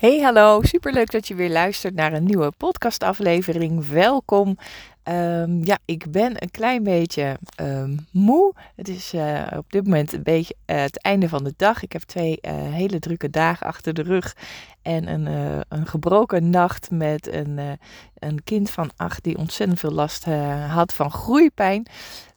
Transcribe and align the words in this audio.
Hey, 0.00 0.20
hallo. 0.20 0.62
Superleuk 0.62 1.10
dat 1.10 1.28
je 1.28 1.34
weer 1.34 1.50
luistert 1.50 1.94
naar 1.94 2.12
een 2.12 2.24
nieuwe 2.24 2.52
podcastaflevering. 2.56 3.88
Welkom. 3.88 4.58
Ehm, 5.02 5.64
ja, 5.64 5.78
ik 5.84 6.10
ben 6.10 6.42
een 6.42 6.50
klein 6.50 6.82
beetje 6.82 7.38
um, 7.60 8.06
moe. 8.10 8.54
Het 8.74 8.88
is 8.88 9.14
uh, 9.14 9.46
op 9.56 9.72
dit 9.72 9.84
moment 9.84 10.12
een 10.12 10.22
beetje 10.22 10.54
uh, 10.66 10.76
het 10.76 11.02
einde 11.02 11.28
van 11.28 11.44
de 11.44 11.54
dag. 11.56 11.82
Ik 11.82 11.92
heb 11.92 12.02
twee 12.02 12.38
uh, 12.40 12.52
hele 12.52 12.98
drukke 12.98 13.30
dagen 13.30 13.66
achter 13.66 13.94
de 13.94 14.02
rug. 14.02 14.36
En 14.82 15.08
een, 15.08 15.26
een 15.68 15.86
gebroken 15.86 16.50
nacht 16.50 16.90
met 16.90 17.32
een, 17.32 17.78
een 18.18 18.44
kind 18.44 18.70
van 18.70 18.90
acht 18.96 19.24
die 19.24 19.38
ontzettend 19.38 19.80
veel 19.80 19.92
last 19.92 20.24
had 20.68 20.92
van 20.92 21.10
groeipijn. 21.10 21.86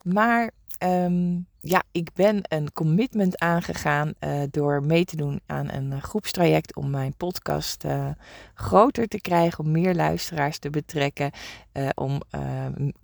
Maar 0.04 0.52
um, 0.84 1.48
ja, 1.62 1.84
ik 1.92 2.14
ben 2.14 2.42
een 2.42 2.74
commitment 2.74 3.38
aangegaan 3.38 4.14
uh, 4.20 4.42
door 4.52 4.84
mee 4.84 5.06
te 5.06 5.16
doen 5.16 5.42
aan 5.46 5.70
een 5.72 5.92
uh, 5.92 6.02
groepstraject 6.02 6.76
om 6.76 6.90
mijn 6.90 7.14
podcast 7.18 7.84
uh, 7.84 8.08
groter 8.54 9.08
te 9.08 9.22
krijgen, 9.22 9.64
om 9.64 9.72
meer 9.72 9.96
luisteraars 9.96 10.60
te 10.60 10.70
betrekken, 10.70 11.32
om 11.96 12.22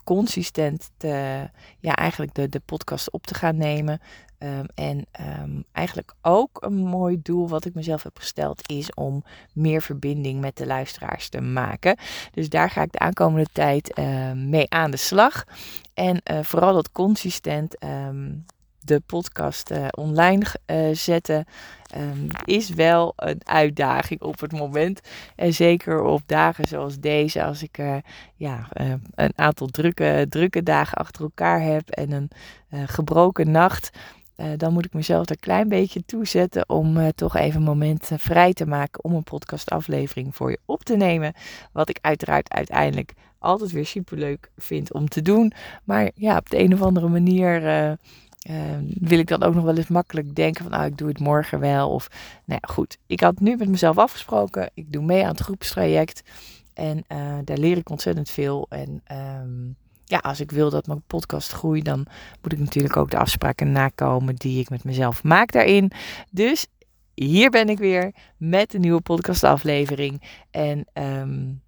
consistent 0.04 0.90
te, 0.98 1.48
ja, 1.80 1.96
eigenlijk 1.96 2.34
de, 2.34 2.50
de 2.50 2.62
podcast 2.66 3.12
op 3.12 3.28
te 3.28 3.34
gaan 3.34 3.58
nemen. 3.58 4.00
Um, 4.40 4.66
en 4.76 5.06
um, 5.42 5.64
eigenlijk 5.72 6.14
ook 6.22 6.58
een 6.64 6.76
mooi 6.76 7.22
doel 7.22 7.48
wat 7.48 7.66
ik 7.66 7.74
mezelf 7.74 8.04
heb 8.04 8.18
gesteld 8.18 8.70
is 8.70 8.94
om 8.94 9.24
meer 9.54 9.82
verbinding 9.82 10.40
met 10.40 10.58
de 10.58 10.66
luisteraars 10.66 11.30
te 11.30 11.42
maken. 11.42 11.98
Dus 12.32 12.50
daar 12.50 12.70
ga 12.70 12.82
ik 12.82 12.92
de 12.92 13.00
aankomende 13.00 13.50
tijd 13.52 13.98
mee 14.36 14.70
aan 14.70 14.92
de 14.92 14.98
slag. 14.98 15.44
En 15.94 16.22
vooral 16.42 16.73
dat 16.73 16.92
consistent 16.92 17.76
de 18.85 19.02
podcast 19.05 19.71
uh, 19.71 19.88
online 19.91 20.45
uh, 20.67 20.95
zetten 20.95 21.45
um, 21.98 22.27
is 22.45 22.70
wel 22.70 23.13
een 23.16 23.41
uitdaging 23.44 24.21
op 24.21 24.39
het 24.39 24.52
moment. 24.52 25.02
En 25.35 25.53
zeker 25.53 26.02
op 26.02 26.21
dagen 26.25 26.67
zoals 26.67 26.99
deze, 26.99 27.44
als 27.44 27.63
ik 27.63 27.77
ja, 28.36 28.67
een 29.16 29.33
aantal 29.36 29.67
drukke, 29.67 30.25
drukke 30.30 30.64
dagen 30.64 30.97
achter 30.97 31.22
elkaar 31.22 31.61
heb 31.61 31.89
en 31.89 32.11
een 32.11 32.30
gebroken 32.88 33.52
nacht. 33.52 33.89
dan 34.58 34.73
moet 34.73 34.86
ik 34.86 34.94
mezelf 34.94 35.25
er 35.25 35.31
een 35.31 35.39
klein 35.39 35.70
beetje 35.70 36.05
toe 36.05 36.27
zetten 36.27 36.70
om 36.70 37.11
toch 37.11 37.36
even 37.36 37.61
moment 37.61 38.11
vrij 38.17 38.53
te 38.53 38.66
maken 38.66 39.03
om 39.03 39.14
een 39.14 39.23
podcastaflevering 39.23 40.36
voor 40.36 40.49
je 40.49 40.59
op 40.66 40.83
te 40.83 40.95
nemen. 40.95 41.33
Wat 41.72 41.89
ik 41.89 41.97
uiteraard 42.02 42.49
uiteindelijk 42.49 43.14
altijd 43.39 43.72
weer 43.72 43.86
superleuk 43.86 44.52
vind 44.58 44.94
om 44.94 45.09
te 45.09 45.22
doen. 45.22 45.52
Maar 45.83 46.11
ja, 46.16 46.38
op 46.38 46.49
de 46.49 46.59
een 46.59 46.73
of 46.73 46.81
andere 46.81 47.08
manier 47.08 47.61
uh, 48.50 48.56
wil 49.00 49.20
ik 49.20 49.28
dan 49.28 49.44
ook 49.44 49.54
nog 49.54 49.64
wel 49.64 49.78
eens 49.78 49.88
makkelijk 49.88 50.36
denken 50.36 50.64
van, 50.64 50.74
ah, 50.74 50.86
ik 50.86 50.98
doe 50.98 51.08
het 51.08 51.20
morgen 51.20 51.60
wel. 51.60 51.90
Of, 51.90 52.08
nou 52.46 52.60
ja, 52.62 52.74
goed. 52.74 52.98
Ik 53.08 53.20
had 53.20 53.40
nu 53.40 53.56
met 53.56 53.70
mezelf 53.70 53.98
afgesproken. 53.98 54.70
Ik 54.74 54.92
doe 54.92 55.04
mee 55.04 55.24
aan 55.24 55.32
het 55.32 55.40
groepstraject. 55.40 56.22
En 56.73 56.98
uh, 56.98 57.38
daar 57.44 57.58
leer 57.58 57.78
ik 57.78 57.90
ontzettend 57.90 58.30
veel. 58.30 58.66
En 58.70 59.04
um, 59.42 59.76
ja, 60.06 60.18
als 60.18 60.40
ik 60.40 60.52
wil 60.52 60.70
dat 60.70 60.88
mijn 60.88 61.04
podcast 61.08 61.52
groeit, 61.52 61.86
dan 61.86 62.06
moet 62.42 62.54
ik 62.54 62.60
natuurlijk 62.60 62.98
ook 62.98 63.12
de 63.12 63.18
afspraken 63.18 63.72
nakomen 63.72 64.36
die 64.36 64.60
ik 64.60 64.70
met 64.70 64.84
mezelf 64.84 65.23
maak 65.23 65.52
daarin. 65.52 65.92
Dus 66.32 66.68
hier 67.14 67.50
ben 67.50 67.70
ik 67.70 67.78
weer 67.78 68.14
met 68.38 68.73
een 68.73 68.82
nieuwe 68.82 69.02
podcastaflevering. 69.02 70.22
En 70.52 70.86
um, 70.94 71.62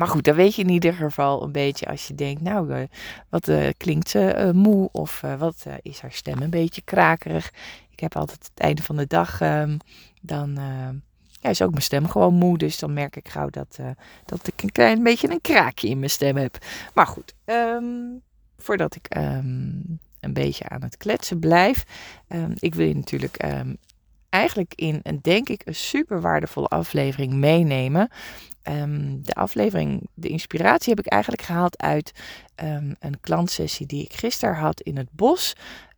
maar 0.00 0.08
goed, 0.08 0.24
dan 0.24 0.34
weet 0.34 0.54
je 0.54 0.62
in 0.62 0.68
ieder 0.68 0.92
geval 0.92 1.42
een 1.42 1.52
beetje 1.52 1.86
als 1.86 2.06
je 2.06 2.14
denkt, 2.14 2.42
nou, 2.42 2.74
uh, 2.74 2.82
wat 3.28 3.48
uh, 3.48 3.68
klinkt 3.76 4.08
ze 4.08 4.34
uh, 4.36 4.50
moe 4.50 4.88
of 4.92 5.20
wat 5.38 5.66
is 5.82 6.00
haar 6.00 6.12
stem 6.12 6.42
een 6.42 6.50
beetje 6.50 6.82
krakerig. 6.82 7.52
Ik 7.90 8.00
heb 8.00 8.16
altijd 8.16 8.48
het 8.52 8.60
einde 8.60 8.82
van 8.82 8.96
de 8.96 9.06
dag, 9.06 9.40
um, 9.40 9.76
dan 10.20 10.58
ja, 11.40 11.50
is 11.50 11.62
ook 11.62 11.70
mijn 11.70 11.82
stem 11.82 12.08
gewoon 12.08 12.34
moe. 12.34 12.58
Dus 12.58 12.78
dan 12.78 12.92
merk 12.92 13.16
ik 13.16 13.28
gauw 13.28 13.50
dat, 13.50 13.78
dat 14.24 14.46
ik 14.46 14.62
een 14.62 14.72
klein 14.72 15.02
beetje 15.02 15.30
een 15.30 15.40
kraakje 15.40 15.88
in 15.88 15.98
mijn 15.98 16.10
stem 16.10 16.36
heb. 16.36 16.58
Maar 16.94 17.06
goed, 17.06 17.34
um, 17.44 18.22
voordat 18.58 18.94
ik 18.94 19.16
um, 19.16 19.98
een 20.20 20.32
beetje 20.32 20.68
aan 20.68 20.82
het 20.82 20.96
kletsen 20.96 21.38
blijf. 21.38 21.84
ik 22.58 22.74
wil 22.74 22.86
je 22.86 22.94
natuurlijk 22.94 23.36
eigenlijk 24.30 24.72
in, 24.74 25.00
een, 25.02 25.18
denk 25.22 25.48
ik, 25.48 25.62
een 25.64 25.74
super 25.74 26.20
waardevolle 26.20 26.68
aflevering 26.68 27.32
meenemen. 27.32 28.10
Um, 28.68 29.22
de 29.22 29.32
aflevering, 29.32 30.08
de 30.14 30.28
inspiratie 30.28 30.94
heb 30.94 31.04
ik 31.04 31.12
eigenlijk 31.12 31.42
gehaald 31.42 31.82
uit 31.82 32.12
um, 32.62 32.94
een 32.98 33.20
klantsessie 33.20 33.86
die 33.86 34.04
ik 34.04 34.12
gisteren 34.12 34.54
had 34.54 34.80
in 34.80 34.96
het 34.96 35.08
bos. 35.12 35.52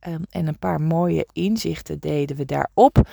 Um, 0.09 0.25
en 0.31 0.47
een 0.47 0.59
paar 0.59 0.81
mooie 0.81 1.27
inzichten 1.33 2.01
deden 2.01 2.37
we 2.37 2.45
daarop. 2.45 3.09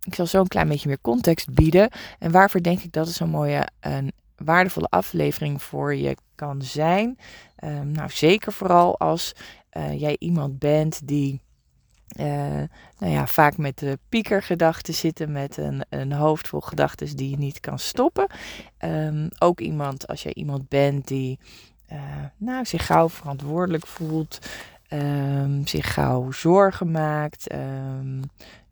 ik 0.00 0.14
zal 0.14 0.26
zo 0.26 0.40
een 0.40 0.48
klein 0.48 0.68
beetje 0.68 0.88
meer 0.88 1.00
context 1.00 1.54
bieden. 1.54 1.90
En 2.18 2.30
waarvoor 2.30 2.62
denk 2.62 2.80
ik 2.80 2.92
dat 2.92 3.06
het 3.06 3.16
zo'n 3.16 3.30
mooie, 3.30 3.68
een 3.80 4.12
waardevolle 4.36 4.88
aflevering 4.90 5.62
voor 5.62 5.94
je 5.94 6.16
kan 6.34 6.62
zijn. 6.62 7.18
nou, 7.84 8.10
zeker 8.10 8.52
vooral 8.52 8.98
als 8.98 9.32
uh, 9.72 10.00
jij 10.00 10.16
iemand 10.18 10.58
bent 10.58 11.06
die 11.06 11.40
uh, 12.20 12.26
nou 12.98 13.12
ja, 13.12 13.26
vaak 13.26 13.56
met 13.56 13.78
de 13.78 13.98
piekergedachten 14.08 14.94
zitten, 14.94 15.32
met 15.32 15.56
een, 15.56 15.84
een 15.88 16.12
hoofd 16.12 16.48
vol 16.48 16.60
gedachten 16.60 17.16
die 17.16 17.30
je 17.30 17.36
niet 17.36 17.60
kan 17.60 17.78
stoppen. 17.78 18.26
Um, 18.84 19.28
ook 19.38 19.60
iemand, 19.60 20.06
als 20.06 20.22
je 20.22 20.34
iemand 20.34 20.68
bent 20.68 21.08
die 21.08 21.38
uh, 21.92 21.98
nou, 22.36 22.64
zich 22.64 22.86
gauw 22.86 23.08
verantwoordelijk 23.08 23.86
voelt, 23.86 24.38
um, 24.88 25.66
zich 25.66 25.94
gauw 25.94 26.30
zorgen 26.30 26.90
maakt, 26.90 27.52
um, 27.52 28.22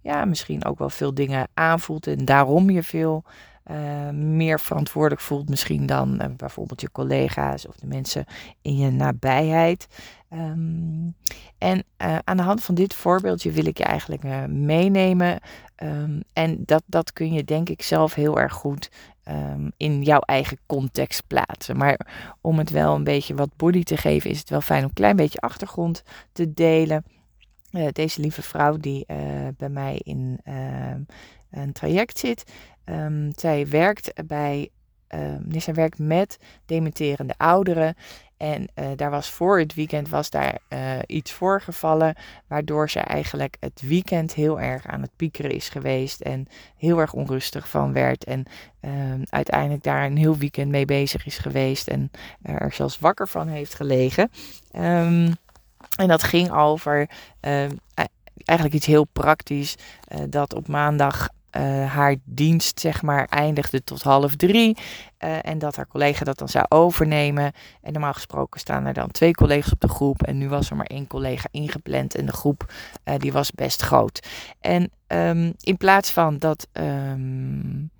ja, 0.01 0.25
misschien 0.25 0.65
ook 0.65 0.79
wel 0.79 0.91
veel 0.91 1.15
dingen 1.15 1.49
aanvoelt 1.55 2.07
en 2.07 2.25
daarom 2.25 2.71
je 2.71 2.83
veel 2.83 3.25
uh, 3.71 4.11
meer 4.11 4.61
verantwoordelijk 4.61 5.21
voelt 5.21 5.49
misschien 5.49 5.87
dan 5.87 6.35
bijvoorbeeld 6.37 6.81
je 6.81 6.91
collega's 6.91 7.67
of 7.67 7.77
de 7.77 7.87
mensen 7.87 8.25
in 8.63 8.77
je 8.77 8.91
nabijheid. 8.91 9.87
En 11.62 11.84
uh, 12.03 12.19
aan 12.25 12.37
de 12.37 12.43
hand 12.43 12.62
van 12.62 12.75
dit 12.75 12.95
voorbeeldje 12.95 13.50
wil 13.50 13.67
ik 13.67 13.78
je 13.78 13.84
eigenlijk 13.84 14.23
meenemen. 14.49 15.41
Um, 15.83 16.23
en 16.33 16.62
dat, 16.65 16.83
dat 16.87 17.12
kun 17.12 17.33
je 17.33 17.45
denk 17.45 17.69
ik 17.69 17.83
zelf 17.83 18.15
heel 18.15 18.39
erg 18.39 18.53
goed 18.53 18.91
um, 19.28 19.73
in 19.77 20.03
jouw 20.03 20.21
eigen 20.21 20.59
context 20.67 21.27
plaatsen. 21.27 21.77
Maar 21.77 22.06
om 22.41 22.59
het 22.59 22.71
wel 22.71 22.95
een 22.95 23.05
beetje 23.05 23.34
wat 23.34 23.56
body 23.56 23.83
te 23.83 23.97
geven, 23.97 24.31
is 24.31 24.39
het 24.39 24.50
wel 24.50 24.61
fijn 24.61 24.83
om 24.83 24.89
een 24.89 24.95
klein 24.95 25.17
beetje 25.17 25.41
achtergrond 25.41 26.03
te 26.33 26.53
delen. 26.53 27.05
deze 27.93 28.21
lieve 28.21 28.43
vrouw 28.43 28.77
die 28.77 29.06
bij 29.56 29.69
mij 29.69 30.00
in 30.05 30.41
een 31.50 31.73
traject 31.73 32.19
zit, 32.19 32.53
zij 33.34 33.69
werkt 33.69 34.27
bij, 34.27 34.71
zij 35.49 35.75
werkt 35.75 35.99
met 35.99 36.39
dementerende 36.67 37.34
ouderen. 37.37 37.94
En 38.43 38.69
uh, 38.75 38.87
daar 38.97 39.11
was 39.11 39.31
voor 39.31 39.59
het 39.59 39.75
weekend 39.75 40.09
was 40.09 40.31
daar 40.31 40.59
uh, 40.69 40.99
iets 41.07 41.33
voorgevallen, 41.33 42.15
waardoor 42.47 42.91
ze 42.91 43.01
eigenlijk 43.01 43.57
het 43.61 43.81
weekend 43.81 44.35
heel 44.35 44.61
erg 44.61 44.87
aan 44.87 45.01
het 45.01 45.11
piekeren 45.17 45.51
is 45.51 45.69
geweest 45.69 46.21
en 46.21 46.47
heel 46.77 46.99
erg 46.99 47.13
onrustig 47.13 47.69
van 47.69 47.93
werd. 47.93 48.25
En 48.25 48.45
um, 48.81 49.23
uiteindelijk 49.25 49.83
daar 49.83 50.05
een 50.05 50.17
heel 50.17 50.37
weekend 50.37 50.71
mee 50.71 50.85
bezig 50.85 51.27
is 51.27 51.39
geweest 51.39 51.89
en 51.89 52.11
er 52.43 52.73
zelfs 52.73 52.99
wakker 52.99 53.29
van 53.29 53.49
heeft 53.49 53.75
gelegen. 53.75 54.31
Um, 54.77 55.35
en 55.97 56.09
dat 56.09 56.23
ging 56.23 56.53
over 56.53 57.11
uh, 57.41 57.69
eigenlijk 58.45 58.77
iets 58.77 58.87
heel 58.87 59.05
praktisch, 59.05 59.75
uh, 60.09 60.21
dat 60.29 60.55
op 60.55 60.69
maandag 60.69 61.29
uh, 61.57 61.93
haar 61.93 62.17
dienst 62.25 62.81
zeg 62.81 63.03
maar 63.03 63.25
eindigde 63.25 63.85
tot 63.85 64.03
half 64.03 64.37
drie. 64.37 64.77
Uh, 65.25 65.47
en 65.47 65.59
dat 65.59 65.77
haar 65.77 65.87
collega 65.87 66.25
dat 66.25 66.39
dan 66.39 66.49
zou 66.49 66.67
overnemen. 66.69 67.53
En 67.83 67.93
normaal 67.93 68.13
gesproken 68.13 68.61
staan 68.61 68.87
er 68.87 68.95
dan 68.95 69.11
twee 69.11 69.33
collega's 69.33 69.73
op 69.73 69.81
de 69.81 69.89
groep. 69.89 70.23
En 70.23 70.39
nu 70.39 70.49
was 70.49 70.71
er 70.71 70.77
maar 70.77 70.87
één 70.87 71.07
collega 71.07 71.49
ingepland. 71.51 72.15
En 72.15 72.27
de 72.27 72.33
groep 72.33 72.73
uh, 73.05 73.15
die 73.19 73.33
was 73.33 73.51
best 73.51 73.83
groot. 73.83 74.29
En 74.61 74.91
um, 75.07 75.53
in 75.61 75.77
plaats 75.77 76.11
van 76.11 76.39
dat. 76.39 76.69
Um, 76.73 77.91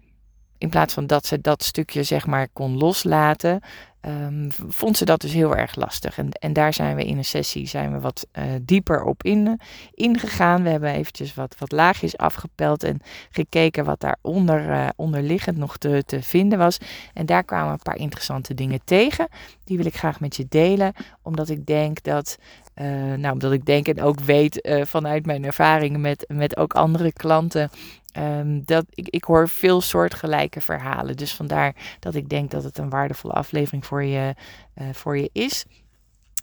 in 0.63 0.69
plaats 0.69 0.95
van 0.95 1.07
dat 1.07 1.27
ze 1.27 1.41
dat 1.41 1.63
stukje 1.63 2.03
zeg 2.03 2.27
maar 2.27 2.49
kon 2.53 2.79
loslaten, 2.79 3.61
um, 4.07 4.49
vond 4.69 4.97
ze 4.97 5.05
dat 5.05 5.21
dus 5.21 5.33
heel 5.33 5.57
erg 5.57 5.75
lastig. 5.75 6.19
En, 6.19 6.31
en 6.31 6.53
daar 6.53 6.75
zijn 6.75 6.97
we 6.97 7.05
in 7.05 7.17
een 7.17 7.25
sessie 7.25 7.67
zijn 7.67 7.93
we 7.93 8.01
wat 8.01 8.27
uh, 8.33 8.45
dieper 8.63 9.03
op 9.03 9.23
in, 9.23 9.61
ingegaan. 9.95 10.63
We 10.63 10.69
hebben 10.69 10.93
eventjes 10.93 11.35
wat, 11.35 11.55
wat 11.59 11.73
laagjes 11.73 12.17
afgepeld 12.17 12.83
en 12.83 13.01
gekeken 13.31 13.85
wat 13.85 14.01
daaronder 14.01 14.69
uh, 14.69 14.89
onderliggend 14.97 15.57
nog 15.57 15.77
te, 15.77 16.03
te 16.07 16.23
vinden 16.23 16.59
was. 16.59 16.79
En 17.15 17.27
daar 17.27 17.45
kwamen 17.45 17.73
een 17.73 17.79
paar 17.83 17.99
interessante 17.99 18.55
dingen 18.55 18.81
tegen. 18.85 19.29
Die 19.65 19.77
wil 19.77 19.87
ik 19.87 19.97
graag 19.97 20.21
met 20.21 20.37
je 20.37 20.47
delen, 20.49 20.93
omdat 21.23 21.49
ik 21.49 21.67
denk 21.67 22.03
dat 22.03 22.39
uh, 22.75 23.15
nou, 23.15 23.33
omdat 23.33 23.53
ik 23.53 23.65
denk 23.65 23.89
en 23.89 24.03
ook 24.03 24.21
weet 24.21 24.81
vanuit 24.83 25.27
mijn 25.27 25.45
ervaringen 25.45 26.01
met, 26.01 26.25
met 26.29 26.57
ook 26.57 26.73
andere 26.73 27.13
klanten. 27.13 27.71
Um, 28.19 28.65
dat 28.65 28.85
ik, 28.91 29.09
ik 29.09 29.25
hoor 29.25 29.49
veel 29.49 29.81
soortgelijke 29.81 30.61
verhalen. 30.61 31.17
Dus 31.17 31.35
vandaar 31.35 31.75
dat 31.99 32.15
ik 32.15 32.29
denk 32.29 32.51
dat 32.51 32.65
het 32.65 32.79
een 32.79 32.91
waardevolle 32.91 33.33
aflevering 33.33 33.87
voor 33.87 34.05
je, 34.05 34.35
uh, 34.75 34.85
voor 34.93 35.19
je 35.19 35.31
is. 35.33 35.65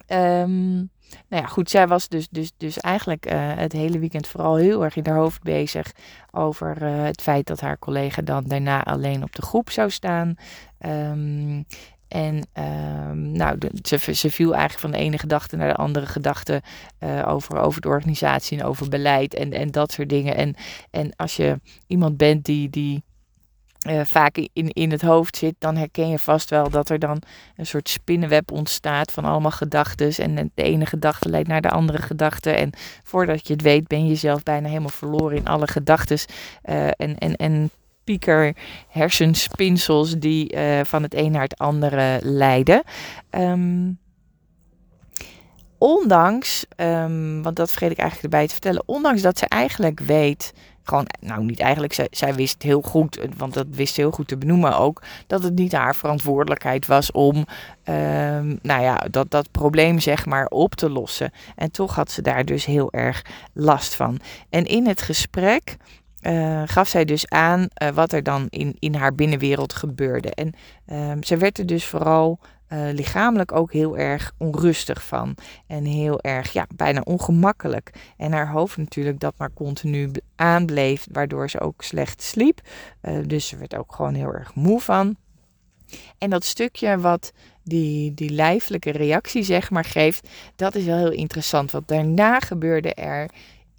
Um, 0.08 0.90
nou 1.28 1.42
ja, 1.42 1.46
goed, 1.46 1.70
zij 1.70 1.88
was 1.88 2.08
dus, 2.08 2.28
dus, 2.28 2.52
dus 2.56 2.78
eigenlijk 2.78 3.32
uh, 3.32 3.54
het 3.54 3.72
hele 3.72 3.98
weekend 3.98 4.26
vooral 4.26 4.56
heel 4.56 4.84
erg 4.84 4.96
in 4.96 5.06
haar 5.06 5.16
hoofd 5.16 5.42
bezig 5.42 5.92
over 6.30 6.82
uh, 6.82 7.02
het 7.02 7.22
feit 7.22 7.46
dat 7.46 7.60
haar 7.60 7.78
collega 7.78 8.22
dan 8.22 8.44
daarna 8.44 8.84
alleen 8.84 9.22
op 9.22 9.34
de 9.34 9.42
groep 9.42 9.70
zou 9.70 9.90
staan. 9.90 10.34
Um, 10.86 11.64
en 12.10 12.46
um, 13.10 13.32
nou, 13.32 13.58
ze, 13.82 14.30
viel 14.30 14.54
eigenlijk 14.54 14.80
van 14.80 14.90
de 14.90 14.96
ene 14.96 15.18
gedachte 15.18 15.56
naar 15.56 15.68
de 15.68 15.74
andere 15.74 16.06
gedachte 16.06 16.62
uh, 17.00 17.28
over, 17.28 17.58
over 17.58 17.80
de 17.80 17.88
organisatie 17.88 18.58
en 18.58 18.64
over 18.64 18.88
beleid 18.88 19.34
en, 19.34 19.52
en 19.52 19.70
dat 19.70 19.92
soort 19.92 20.08
dingen. 20.08 20.36
En, 20.36 20.54
en 20.90 21.16
als 21.16 21.36
je 21.36 21.60
iemand 21.86 22.16
bent 22.16 22.44
die, 22.44 22.70
die 22.70 23.02
uh, 23.88 24.00
vaak 24.04 24.36
in, 24.52 24.68
in 24.68 24.90
het 24.90 25.02
hoofd 25.02 25.36
zit, 25.36 25.54
dan 25.58 25.76
herken 25.76 26.08
je 26.08 26.18
vast 26.18 26.50
wel 26.50 26.70
dat 26.70 26.88
er 26.88 26.98
dan 26.98 27.22
een 27.56 27.66
soort 27.66 27.88
spinnenweb 27.88 28.50
ontstaat 28.52 29.12
van 29.12 29.24
allemaal 29.24 29.50
gedachten. 29.50 30.12
En 30.12 30.50
de 30.54 30.62
ene 30.62 30.86
gedachte 30.86 31.28
leidt 31.28 31.48
naar 31.48 31.62
de 31.62 31.70
andere 31.70 32.02
gedachte. 32.02 32.50
En 32.50 32.70
voordat 33.02 33.46
je 33.46 33.52
het 33.52 33.62
weet, 33.62 33.88
ben 33.88 34.06
je 34.06 34.14
zelf 34.14 34.42
bijna 34.42 34.68
helemaal 34.68 34.88
verloren 34.88 35.36
in 35.36 35.46
alle 35.46 35.66
gedachten. 35.66 36.18
Uh, 36.64 36.86
en, 36.86 37.18
en, 37.18 37.36
en 37.36 37.70
pieker 38.10 38.56
hersenspinsels 38.88 40.18
die 40.18 40.56
uh, 40.56 40.80
van 40.84 41.02
het 41.02 41.14
een 41.14 41.32
naar 41.32 41.42
het 41.42 41.58
andere 41.58 42.20
leiden. 42.22 42.82
Um, 43.30 43.98
ondanks, 45.78 46.66
um, 46.76 47.42
want 47.42 47.56
dat 47.56 47.70
vergeet 47.70 47.90
ik 47.90 47.98
eigenlijk 47.98 48.32
erbij 48.32 48.46
te 48.46 48.52
vertellen, 48.52 48.82
ondanks 48.86 49.22
dat 49.22 49.38
ze 49.38 49.46
eigenlijk 49.46 50.00
weet 50.00 50.52
gewoon, 50.82 51.06
nou 51.20 51.44
niet 51.44 51.60
eigenlijk, 51.60 51.92
zij, 51.92 52.06
zij 52.10 52.34
wist 52.34 52.62
heel 52.62 52.80
goed, 52.80 53.20
want 53.36 53.54
dat 53.54 53.66
wist 53.70 53.94
ze 53.94 54.00
heel 54.00 54.10
goed 54.10 54.28
te 54.28 54.36
benoemen 54.36 54.78
ook, 54.78 55.02
dat 55.26 55.42
het 55.42 55.54
niet 55.54 55.72
haar 55.72 55.96
verantwoordelijkheid 55.96 56.86
was 56.86 57.12
om, 57.12 57.36
um, 57.36 58.58
nou 58.62 58.82
ja, 58.82 58.96
dat, 59.10 59.30
dat 59.30 59.50
probleem 59.50 59.98
zeg 59.98 60.26
maar 60.26 60.46
op 60.46 60.74
te 60.74 60.90
lossen. 60.90 61.32
En 61.56 61.70
toch 61.70 61.94
had 61.94 62.10
ze 62.10 62.22
daar 62.22 62.44
dus 62.44 62.64
heel 62.64 62.92
erg 62.92 63.24
last 63.52 63.94
van. 63.94 64.20
En 64.48 64.64
in 64.64 64.86
het 64.86 65.02
gesprek 65.02 65.76
uh, 66.22 66.62
gaf 66.64 66.88
zij 66.88 67.04
dus 67.04 67.28
aan 67.28 67.60
uh, 67.82 67.88
wat 67.88 68.12
er 68.12 68.22
dan 68.22 68.46
in, 68.48 68.76
in 68.78 68.94
haar 68.94 69.14
binnenwereld 69.14 69.72
gebeurde. 69.72 70.34
En 70.34 70.54
um, 71.10 71.22
ze 71.22 71.36
werd 71.36 71.58
er 71.58 71.66
dus 71.66 71.84
vooral 71.84 72.38
uh, 72.68 72.78
lichamelijk 72.92 73.52
ook 73.52 73.72
heel 73.72 73.98
erg 73.98 74.32
onrustig 74.38 75.06
van. 75.06 75.34
En 75.66 75.84
heel 75.84 76.20
erg, 76.20 76.52
ja, 76.52 76.66
bijna 76.74 77.00
ongemakkelijk. 77.00 77.90
En 78.16 78.32
haar 78.32 78.50
hoofd 78.50 78.76
natuurlijk 78.76 79.20
dat 79.20 79.34
maar 79.38 79.52
continu 79.52 80.10
aanbleef, 80.36 81.06
waardoor 81.12 81.50
ze 81.50 81.60
ook 81.60 81.82
slecht 81.82 82.22
sliep. 82.22 82.60
dus 83.26 83.48
ze 83.48 83.56
werd 83.56 83.76
ook 83.76 83.94
gewoon 83.94 84.14
heel 84.14 84.34
erg 84.34 84.54
moe 84.54 84.80
van. 84.80 85.16
En 86.18 86.30
dat 86.30 86.44
stukje 86.44 86.98
wat 86.98 87.32
die, 87.62 88.14
die 88.14 88.30
lijfelijke 88.30 88.90
reactie, 88.90 89.42
zeg 89.42 89.70
maar, 89.70 89.84
geeft, 89.84 90.28
dat 90.56 90.74
is 90.74 90.84
wel 90.84 90.96
heel 90.96 91.10
interessant. 91.10 91.70
Want 91.70 91.88
daarna 91.88 92.40
gebeurde 92.40 92.94
er 92.94 93.30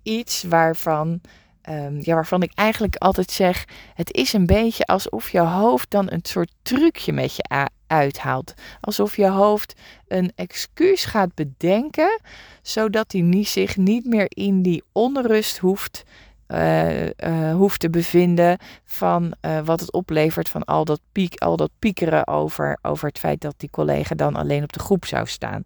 iets 0.04 0.44
waarvan 0.44 1.22
Um, 1.70 1.98
ja, 2.00 2.14
waarvan 2.14 2.42
ik 2.42 2.52
eigenlijk 2.56 2.96
altijd 2.96 3.32
zeg: 3.32 3.66
het 3.94 4.14
is 4.14 4.34
een 4.34 4.46
beetje 4.46 4.86
alsof 4.86 5.30
je 5.30 5.40
hoofd 5.40 5.90
dan 5.90 6.12
een 6.12 6.20
soort 6.24 6.52
trucje 6.62 7.14
met 7.14 7.36
je 7.36 7.70
uithaalt. 7.88 8.54
Alsof 8.82 9.16
je 9.16 9.28
hoofd 9.28 9.74
een 10.08 10.32
excuus 10.36 11.06
gaat 11.06 11.36
bedenken, 11.36 12.20
zodat 12.62 13.12
hij 13.12 13.44
zich 13.44 13.78
niet 13.78 14.06
meer 14.06 14.26
in 14.28 14.62
die 14.62 14.84
onrust 14.92 15.58
hoeft, 15.58 16.04
uh, 16.48 17.06
uh, 17.06 17.12
hoeft 17.54 17.80
te 17.80 17.90
bevinden 17.90 18.58
van 18.86 19.34
uh, 19.42 19.60
wat 19.60 19.80
het 19.80 19.92
oplevert 19.92 20.50
van 20.50 20.64
al 20.64 20.86
dat, 20.86 21.00
piek, 21.12 21.36
al 21.36 21.56
dat 21.56 21.72
piekeren 21.80 22.28
over, 22.28 22.78
over 22.82 23.08
het 23.08 23.20
feit 23.20 23.42
dat 23.42 23.54
die 23.58 23.70
collega 23.70 24.16
dan 24.16 24.36
alleen 24.36 24.64
op 24.64 24.74
de 24.74 24.80
groep 24.80 25.06
zou 25.06 25.28
staan. 25.28 25.64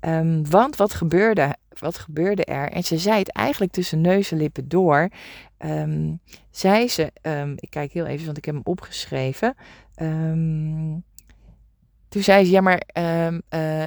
Um, 0.00 0.50
want 0.50 0.76
wat 0.76 0.94
gebeurde 0.94 1.56
wat 1.80 1.98
gebeurde 1.98 2.44
er? 2.44 2.70
En 2.70 2.84
ze 2.84 2.98
zei 2.98 3.18
het 3.18 3.32
eigenlijk 3.32 3.72
tussen 3.72 4.00
neus 4.00 4.30
en 4.30 4.38
lippen 4.38 4.68
door. 4.68 5.08
Um, 5.58 6.20
zei 6.50 6.88
ze, 6.88 7.12
um, 7.22 7.54
ik 7.56 7.70
kijk 7.70 7.92
heel 7.92 8.06
even, 8.06 8.26
want 8.26 8.38
ik 8.38 8.44
heb 8.44 8.54
hem 8.54 8.64
opgeschreven. 8.64 9.54
Um, 10.02 11.04
toen 12.08 12.22
zei 12.22 12.44
ze, 12.44 12.50
ja, 12.50 12.60
maar 12.60 12.82
uh, 12.98 13.84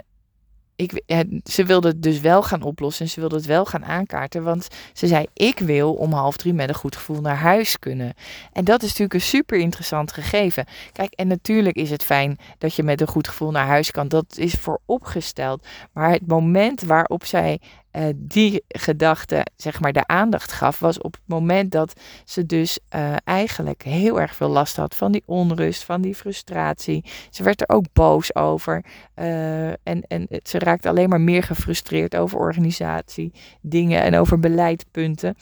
ik, 0.82 1.04
ze 1.44 1.66
wilde 1.66 1.88
het 1.88 2.04
dus 2.04 2.20
wel 2.20 2.44
gaan 2.44 2.62
oplossen 2.62 3.06
en 3.06 3.12
ze 3.12 3.20
wilde 3.20 3.36
het 3.36 3.46
wel 3.46 3.66
gaan 3.66 3.86
aankaarten. 3.86 4.44
Want 4.44 4.68
ze 4.94 5.08
zei: 5.08 5.26
Ik 5.34 5.60
wil 5.60 5.94
om 5.94 6.14
half 6.14 6.38
drie 6.38 6.54
met 6.54 6.70
een 6.70 6.76
goed 6.76 6.96
gevoel 6.96 7.22
naar 7.22 7.36
huis 7.36 7.80
kunnen. 7.80 8.14
En 8.54 8.64
dat 8.64 8.82
is 8.82 8.88
natuurlijk 8.88 9.14
een 9.14 9.22
super 9.22 9.58
interessant 9.58 10.12
gegeven. 10.12 10.66
Kijk, 10.92 11.14
en 11.14 11.28
natuurlijk 11.28 11.76
is 11.76 11.90
het 11.90 12.04
fijn 12.04 12.38
dat 12.58 12.76
je 12.76 12.84
met 12.84 13.02
een 13.02 13.08
goed 13.08 13.28
gevoel 13.28 13.52
naar 13.52 13.66
huis 13.66 13.92
kan. 13.92 14.08
Dat 14.08 14.38
is 14.38 14.54
vooropgesteld. 14.54 15.68
Maar 15.94 16.12
het 16.12 16.28
moment 16.28 16.82
waarop 16.82 17.26
zij 17.26 17.60
uh, 17.92 18.06
die 18.16 18.64
gedachte, 18.68 19.46
zeg 19.56 19.80
maar, 19.80 19.94
de 19.94 20.08
aandacht 20.08 20.52
gaf, 20.52 20.80
was 20.80 20.98
op 20.98 21.14
het 21.14 21.22
moment 21.26 21.72
dat 21.72 22.02
ze 22.26 22.46
dus 22.46 22.80
uh, 22.96 23.16
eigenlijk 23.24 23.84
heel 23.84 24.20
erg 24.22 24.36
veel 24.36 24.50
last 24.50 24.76
had 24.76 24.96
van 24.96 25.12
die 25.12 25.24
onrust, 25.26 25.84
van 25.84 26.02
die 26.02 26.16
frustratie. 26.16 27.06
Ze 27.30 27.44
werd 27.44 27.62
er 27.62 27.70
ook 27.70 27.86
boos 27.94 28.36
over 28.36 28.86
uh, 29.16 29.68
en, 29.68 30.02
en 30.08 30.28
ze 30.44 30.60
raakte 30.60 30.90
alleen 30.90 31.10
maar 31.10 31.22
meer 31.22 31.44
gefrustreerd 31.44 32.16
over 32.16 32.40
organisatie, 32.40 33.34
dingen 33.62 34.02
en 34.02 34.16
over 34.16 34.40
beleidpunten. 34.40 35.36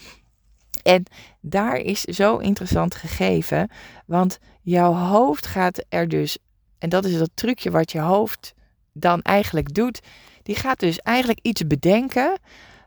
En 0.84 1.04
daar 1.42 1.75
is 1.78 2.01
zo 2.01 2.38
interessant 2.38 2.96
gegeven, 2.96 3.69
want 4.06 4.40
jouw 4.62 4.94
hoofd 4.94 5.46
gaat 5.46 5.86
er 5.90 6.07
dus, 6.07 6.38
en 6.78 6.90
dat 6.90 7.06
is 7.06 7.18
dat 7.18 7.30
trucje 7.34 7.72
wat 7.72 7.92
je 7.92 8.00
hoofd 8.00 8.54
dan 8.94 9.22
eigenlijk 9.22 9.74
doet, 9.74 10.00
die 10.50 10.57
gaat 10.57 10.80
dus 10.80 11.00
eigenlijk 11.00 11.40
iets 11.42 11.68
bedenken 11.68 12.38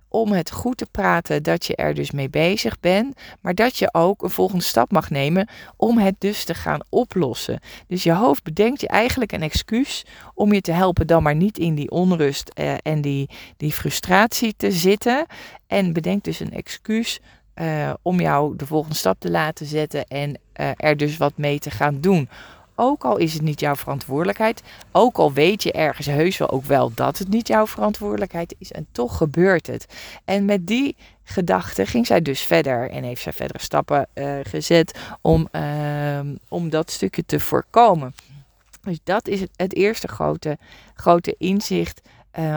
om 0.09 0.33
het 0.33 0.51
goed 0.51 0.77
te 0.77 0.87
praten 0.91 1.43
dat 1.43 1.65
je 1.65 1.77
er 1.77 1.95
dus 1.95 2.11
mee 2.11 2.31
bezig 2.31 2.81
bent, 2.81 3.17
maar 3.41 3.55
dat 3.55 3.77
je 3.77 3.95
ook 3.95 4.23
een 4.23 4.31
volgende 4.31 4.65
stap 4.65 4.93
mag 4.93 5.11
nemen 5.11 5.49
om 5.77 5.99
het 5.99 6.15
dus 6.19 6.45
te 6.45 6.55
gaan 6.55 6.81
oplossen. 6.89 7.61
Dus 7.87 8.03
je 8.03 8.13
hoofd 8.13 8.43
bedenkt 8.43 8.81
je 8.81 8.89
eigenlijk 8.89 9.33
een 9.33 9.43
excuus 9.43 10.05
om 10.35 10.53
je 10.53 10.61
te 10.61 10.73
helpen 10.73 11.07
dan 11.07 11.23
maar 11.23 11.35
niet 11.35 11.59
in 11.59 11.75
die 11.75 11.91
onrust 11.91 12.49
eh, 12.49 12.75
en 12.83 13.01
die, 13.01 13.31
die 13.57 13.73
frustratie 13.73 14.55
te 14.57 14.73
zitten 14.73 15.27
en 15.67 15.93
bedenkt 15.93 16.25
dus 16.25 16.41
een 16.41 16.53
excuus 16.53 17.21
uh, 17.55 17.93
om 18.03 18.21
jou 18.21 18.57
de 18.57 18.67
volgende 18.67 18.97
stap 18.97 19.21
te 19.21 19.31
laten 19.31 19.67
zetten 19.67 20.07
en 20.07 20.39
uh, 20.61 20.71
er 20.77 20.97
dus 20.97 21.17
wat 21.17 21.37
mee 21.37 21.59
te 21.59 21.71
gaan 21.71 22.01
doen. 22.01 22.29
Ook 22.75 23.05
al 23.05 23.17
is 23.17 23.33
het 23.33 23.43
niet 23.43 23.61
jouw 23.61 23.77
verantwoordelijkheid. 23.77 24.63
Ook 24.93 25.17
al 25.17 25.33
weet 25.33 25.63
je 25.63 25.73
ergens 25.73 26.07
heus 26.07 26.37
wel 26.37 26.51
ook 26.51 26.65
wel 26.65 26.93
dat 26.95 27.19
het 27.19 27.29
niet 27.29 27.49
jouw 27.49 27.67
verantwoordelijkheid 27.67 28.55
is. 28.59 28.73
En 28.73 28.87
toch 28.93 29.17
gebeurt 29.17 29.67
het. 29.67 29.87
En 30.25 30.45
met 30.45 30.67
die 30.67 30.97
gedachte 31.25 31.87
ging 31.87 32.07
zij 32.07 32.23
dus 32.23 32.41
verder. 32.41 32.91
En 32.91 33.05
heeft 33.05 33.23
zij 33.23 33.33
verdere 33.33 33.61
stappen 33.61 34.07
uh, 34.15 34.39
gezet 34.43 34.99
om, 35.21 35.49
uh, 35.53 36.21
om 36.49 36.71
dat 36.71 36.91
stukje 36.91 37.25
te 37.27 37.41
voorkomen. 37.41 38.15
Dus 38.83 38.99
dat 39.05 39.29
is 39.29 39.41
het, 39.57 39.75
eerste 39.75 40.09
grote, 40.09 40.59
grote 40.95 41.35
inzicht. 41.39 42.01
Uh, 42.39 42.57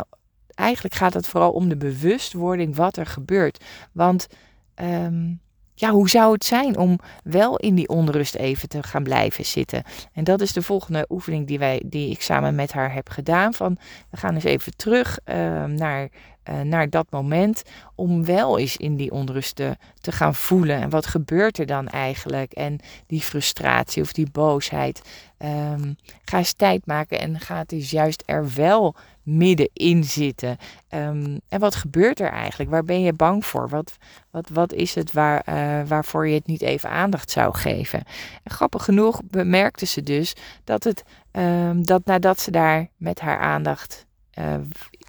eigenlijk 0.54 0.96
gaat 0.96 1.14
het 1.14 1.28
vooral 1.28 1.52
om 1.52 1.70
de 1.70 1.78
bewustwording 1.78 2.76
wat 2.76 2.98
er 2.98 3.06
gebeurt. 3.06 3.64
Want 3.92 4.28
um, 4.76 5.40
ja, 5.76 5.92
hoe 5.92 6.10
zou 6.10 6.34
het 6.34 6.46
zijn 6.46 6.78
om 6.78 7.00
wel 7.24 7.58
in 7.58 7.76
die 7.76 7.88
onrust 7.88 8.36
even 8.36 8.70
te 8.70 8.84
gaan 8.84 9.04
blijven 9.04 9.46
zitten? 9.46 9.84
En 10.14 10.24
dat 10.24 10.42
is 10.42 10.54
de 10.54 10.62
volgende 10.62 11.06
oefening 11.10 11.48
die, 11.48 11.60
wij, 11.60 11.82
die 11.86 12.10
ik 12.10 12.22
samen 12.22 12.56
met 12.56 12.72
haar 12.72 12.94
heb 12.94 13.10
gedaan. 13.10 13.54
Van, 13.54 13.78
we 14.10 14.18
gaan 14.18 14.34
eens 14.34 14.44
even 14.44 14.76
terug 14.76 15.20
uh, 15.26 15.36
naar, 15.64 16.10
uh, 16.50 16.62
naar 16.62 16.90
dat 16.90 17.08
moment 17.10 17.64
om 17.96 18.26
wel 18.26 18.60
eens 18.60 18.78
in 18.78 18.96
die 18.96 19.12
onrust 19.12 19.56
te, 19.56 19.76
te, 20.02 20.12
gaan 20.12 20.36
voelen. 20.36 20.82
En 20.82 20.90
wat 20.90 21.06
gebeurt 21.06 21.58
er 21.58 21.66
dan 21.66 21.88
eigenlijk? 21.88 22.52
En 22.52 22.80
die 23.08 23.22
frustratie 23.22 24.02
of 24.02 24.14
die 24.14 24.30
boosheid. 24.32 25.02
Um, 25.46 25.96
ga 26.24 26.38
eens 26.38 26.54
tijd 26.54 26.86
maken 26.86 27.20
en 27.20 27.40
ga 27.40 27.58
het 27.58 27.70
dus 27.70 27.90
juist 27.90 28.24
er 28.26 28.54
wel 28.54 28.96
middenin 29.24 30.04
zitten. 30.04 30.58
Um, 30.90 31.40
en 31.50 31.60
wat 31.60 31.76
gebeurt 31.76 32.20
er 32.20 32.30
eigenlijk? 32.30 32.70
Waar 32.70 32.84
ben 32.84 33.02
je 33.02 33.14
bang 33.14 33.46
voor? 33.46 33.70
Wat, 33.70 33.98
wat, 34.32 34.50
wat 34.50 34.74
is 34.74 34.96
het 34.96 35.12
waar, 35.12 35.44
uh, 35.50 35.88
waarvoor 35.88 36.28
je 36.28 36.34
het 36.36 36.48
niet 36.48 36.62
even 36.62 36.90
aandacht 36.90 37.32
zou 37.32 37.56
geven? 37.56 38.04
En 38.44 38.52
grappig 38.52 38.84
genoeg 38.84 39.22
bemerkte 39.24 39.86
ze 39.86 40.04
dus 40.04 40.34
dat, 40.64 40.84
het, 40.84 41.04
um, 41.32 41.86
dat 41.86 42.06
nadat 42.06 42.40
ze 42.40 42.52
daar 42.52 42.88
met 42.98 43.20
haar 43.20 43.40
aandacht 43.40 44.06
uh, 44.40 44.56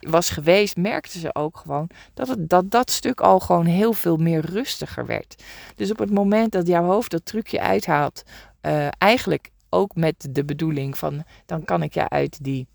was 0.01 0.31
geweest, 0.31 0.77
merkte 0.77 1.19
ze 1.19 1.35
ook 1.35 1.57
gewoon 1.57 1.91
dat, 2.15 2.29
het, 2.29 2.49
dat 2.49 2.71
dat 2.71 2.91
stuk 2.91 3.21
al 3.21 3.41
gewoon 3.41 3.67
heel 3.67 3.93
veel 3.93 4.17
meer 4.17 4.41
rustiger 4.47 5.07
werd. 5.07 5.43
Dus 5.77 5.91
op 5.91 5.99
het 5.99 6.11
moment 6.11 6.53
dat 6.53 6.67
jouw 6.67 6.85
hoofd 6.85 7.11
dat 7.11 7.25
trucje 7.25 7.61
uithaalt, 7.61 8.23
uh, 8.63 8.87
eigenlijk 8.99 9.51
ook 9.77 9.95
met 9.95 10.29
de 10.31 10.45
bedoeling 10.45 10.99
van 10.99 11.25
dan 11.47 11.65
kan 11.65 11.83
ik 11.83 11.95
je 11.95 12.09
uit 12.09 12.45
die 12.45 12.67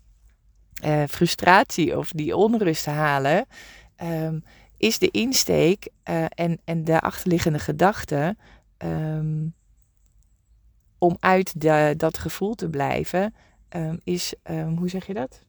uh, 0.84 1.04
frustratie 1.08 1.98
of 1.98 2.10
die 2.10 2.36
onrust 2.36 2.86
halen, 2.86 3.46
um, 4.02 4.44
is 4.76 4.98
de 4.98 5.10
insteek 5.10 5.88
uh, 6.10 6.24
en, 6.28 6.60
en 6.64 6.84
de 6.84 7.00
achterliggende 7.00 7.58
gedachte 7.58 8.36
um, 8.78 9.54
om 10.98 11.16
uit 11.20 11.60
dat 11.98 12.18
gevoel 12.18 12.54
te 12.54 12.68
blijven, 12.68 13.34
um, 13.76 14.00
is, 14.04 14.34
hoe 14.76 14.88
zeg 14.88 15.06
je 15.06 15.14
dat? 15.14 15.44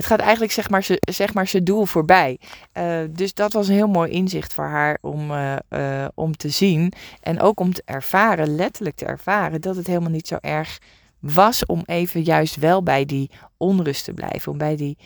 Het 0.00 0.08
gaat 0.08 0.20
eigenlijk 0.20 0.52
zeg 0.52 0.70
maar, 0.70 0.84
ze, 0.84 0.96
zeg 1.00 1.34
maar 1.34 1.46
zijn 1.46 1.64
doel 1.64 1.86
voorbij. 1.86 2.38
dus 3.10 3.34
dat 3.34 3.52
was 3.52 3.68
een 3.68 3.74
heel 3.74 3.88
mooi 3.88 4.10
inzicht 4.10 4.52
voor 4.52 4.64
haar 4.64 4.98
om, 5.00 5.30
om 6.14 6.36
te 6.36 6.48
zien. 6.48 6.92
En 7.20 7.40
ook 7.40 7.60
om 7.60 7.72
te 7.72 7.82
ervaren, 7.84 8.54
letterlijk 8.54 8.96
te 8.96 9.04
ervaren, 9.04 9.60
dat 9.60 9.76
het 9.76 9.86
helemaal 9.86 10.10
niet 10.10 10.28
zo 10.28 10.36
erg 10.40 10.78
was 11.18 11.66
om 11.66 11.82
even 11.86 12.22
juist 12.22 12.56
wel 12.56 12.82
bij 12.82 13.04
die 13.04 13.30
onrust 13.56 14.04
te 14.04 14.14
blijven. 14.14 14.52
Om 14.52 14.58
bij 14.58 14.76
die 14.76 14.98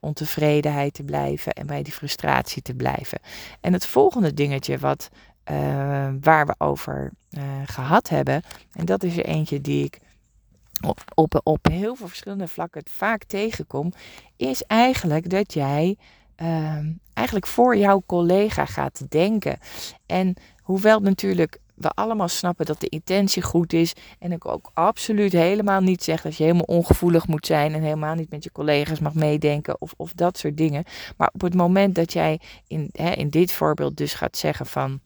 ontevredenheid 0.00 0.94
te 0.94 1.04
blijven 1.04 1.52
en 1.52 1.66
bij 1.66 1.82
die 1.82 1.92
frustratie 1.92 2.62
te 2.62 2.74
blijven. 2.74 3.18
En 3.60 3.72
het 3.72 3.86
volgende 3.86 4.34
dingetje 4.34 4.78
wat, 4.78 5.08
waar 6.20 6.46
we 6.46 6.54
over 6.58 7.12
gehad 7.66 8.08
hebben, 8.08 8.42
en 8.72 8.84
dat 8.84 9.02
is 9.02 9.16
er 9.16 9.24
eentje 9.24 9.60
die 9.60 9.84
ik 9.84 9.98
op, 10.80 11.00
op, 11.14 11.40
op 11.42 11.68
heel 11.70 11.94
veel 11.94 12.08
verschillende 12.08 12.48
vlakken 12.48 12.82
vaak 12.90 13.24
tegenkom, 13.24 13.92
is 14.36 14.62
eigenlijk 14.62 15.30
dat 15.30 15.52
jij 15.52 15.96
ehm, 16.36 16.92
eigenlijk 17.14 17.46
voor 17.46 17.76
jouw 17.76 18.02
collega 18.06 18.64
gaat 18.64 19.10
denken. 19.10 19.58
En 20.06 20.34
hoewel 20.62 21.00
natuurlijk 21.00 21.58
we 21.74 21.88
allemaal 21.88 22.28
snappen 22.28 22.66
dat 22.66 22.80
de 22.80 22.88
intentie 22.88 23.42
goed 23.42 23.72
is. 23.72 23.92
En 24.18 24.32
ik 24.32 24.46
ook 24.46 24.70
absoluut 24.74 25.32
helemaal 25.32 25.80
niet 25.80 26.02
zeg 26.02 26.22
dat 26.22 26.36
je 26.36 26.42
helemaal 26.42 26.64
ongevoelig 26.64 27.26
moet 27.26 27.46
zijn 27.46 27.74
en 27.74 27.82
helemaal 27.82 28.14
niet 28.14 28.30
met 28.30 28.44
je 28.44 28.52
collega's 28.52 28.98
mag 28.98 29.14
meedenken 29.14 29.80
of, 29.80 29.94
of 29.96 30.12
dat 30.12 30.38
soort 30.38 30.56
dingen. 30.56 30.84
Maar 31.16 31.30
op 31.32 31.40
het 31.40 31.54
moment 31.54 31.94
dat 31.94 32.12
jij 32.12 32.40
in, 32.66 32.88
hè, 32.92 33.10
in 33.10 33.30
dit 33.30 33.52
voorbeeld 33.52 33.96
dus 33.96 34.14
gaat 34.14 34.36
zeggen 34.36 34.66
van 34.66 35.00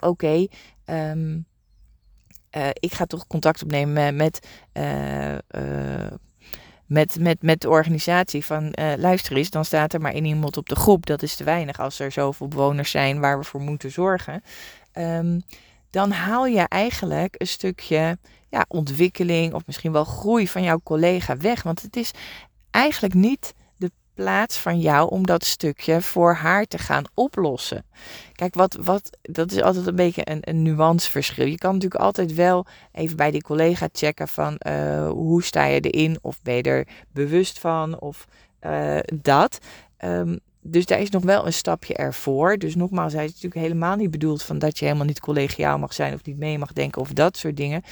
oké, 0.00 0.46
ehm, 0.84 1.38
eh, 2.54 2.68
ik 2.72 2.94
ga 2.94 3.04
toch 3.04 3.26
contact 3.26 3.62
opnemen 3.62 4.16
met. 4.16 4.46
Uh, 4.72 5.32
uh, 5.32 5.38
met, 6.86 7.18
met, 7.20 7.42
met 7.42 7.60
de 7.60 7.68
organisatie 7.68 8.44
van 8.44 8.72
luister 8.98 9.36
eens, 9.36 9.50
dan 9.50 9.64
staat 9.64 9.92
er 9.92 10.00
maar 10.00 10.12
één 10.12 10.24
iemand 10.24 10.56
op 10.56 10.68
de 10.68 10.76
groep. 10.76 11.06
Dat 11.06 11.22
is 11.22 11.36
te 11.36 11.44
weinig 11.44 11.80
als 11.80 11.98
er 11.98 12.12
zoveel 12.12 12.48
bewoners 12.48 12.90
zijn 12.90 13.20
waar 13.20 13.38
we 13.38 13.44
voor 13.44 13.60
moeten 13.60 13.90
zorgen. 13.90 14.42
Um, 14.92 15.42
dan 15.90 16.10
haal 16.10 16.46
je 16.46 16.60
eigenlijk 16.68 17.34
een 17.38 17.46
stukje 17.46 18.18
ja, 18.48 18.64
ontwikkeling 18.68 19.54
of 19.54 19.66
misschien 19.66 19.92
wel 19.92 20.04
groei 20.04 20.48
van 20.48 20.62
jouw 20.62 20.80
collega 20.82 21.36
weg. 21.36 21.62
Want 21.62 21.82
het 21.82 21.96
is 21.96 22.10
eigenlijk 22.70 23.14
niet 23.14 23.54
plaats 24.14 24.58
van 24.58 24.80
jou 24.80 25.10
om 25.10 25.26
dat 25.26 25.44
stukje 25.44 26.02
voor 26.02 26.34
haar 26.34 26.64
te 26.64 26.78
gaan 26.78 27.04
oplossen. 27.14 27.84
Kijk, 28.32 28.54
wat, 28.54 28.78
wat, 28.80 29.18
dat 29.22 29.52
is 29.52 29.62
altijd 29.62 29.86
een 29.86 29.96
beetje 29.96 30.30
een, 30.30 30.38
een 30.40 30.62
nuanceverschil. 30.62 31.46
Je 31.46 31.58
kan 31.58 31.72
natuurlijk 31.72 32.00
altijd 32.00 32.34
wel 32.34 32.66
even 32.92 33.16
bij 33.16 33.30
die 33.30 33.42
collega 33.42 33.88
checken 33.92 34.28
van 34.28 34.60
uh, 34.66 35.08
hoe 35.08 35.42
sta 35.42 35.64
je 35.64 35.80
erin 35.80 36.18
of 36.22 36.42
ben 36.42 36.54
je 36.54 36.62
er 36.62 36.86
bewust 37.12 37.58
van 37.58 38.00
of 38.00 38.26
uh, 38.66 38.98
dat. 39.22 39.58
Um, 40.04 40.40
dus 40.66 40.86
daar 40.86 41.00
is 41.00 41.10
nog 41.10 41.22
wel 41.22 41.46
een 41.46 41.52
stapje 41.52 41.94
ervoor. 41.94 42.58
Dus 42.58 42.74
nogmaals, 42.74 43.12
hij 43.12 43.24
is 43.24 43.30
natuurlijk 43.30 43.60
helemaal 43.60 43.96
niet 43.96 44.10
bedoeld 44.10 44.42
van 44.42 44.58
dat 44.58 44.78
je 44.78 44.84
helemaal 44.84 45.06
niet 45.06 45.20
collegiaal 45.20 45.78
mag 45.78 45.92
zijn 45.92 46.14
of 46.14 46.24
niet 46.24 46.38
mee 46.38 46.58
mag 46.58 46.72
denken 46.72 47.00
of 47.00 47.12
dat 47.12 47.36
soort 47.36 47.56
dingen. 47.56 47.82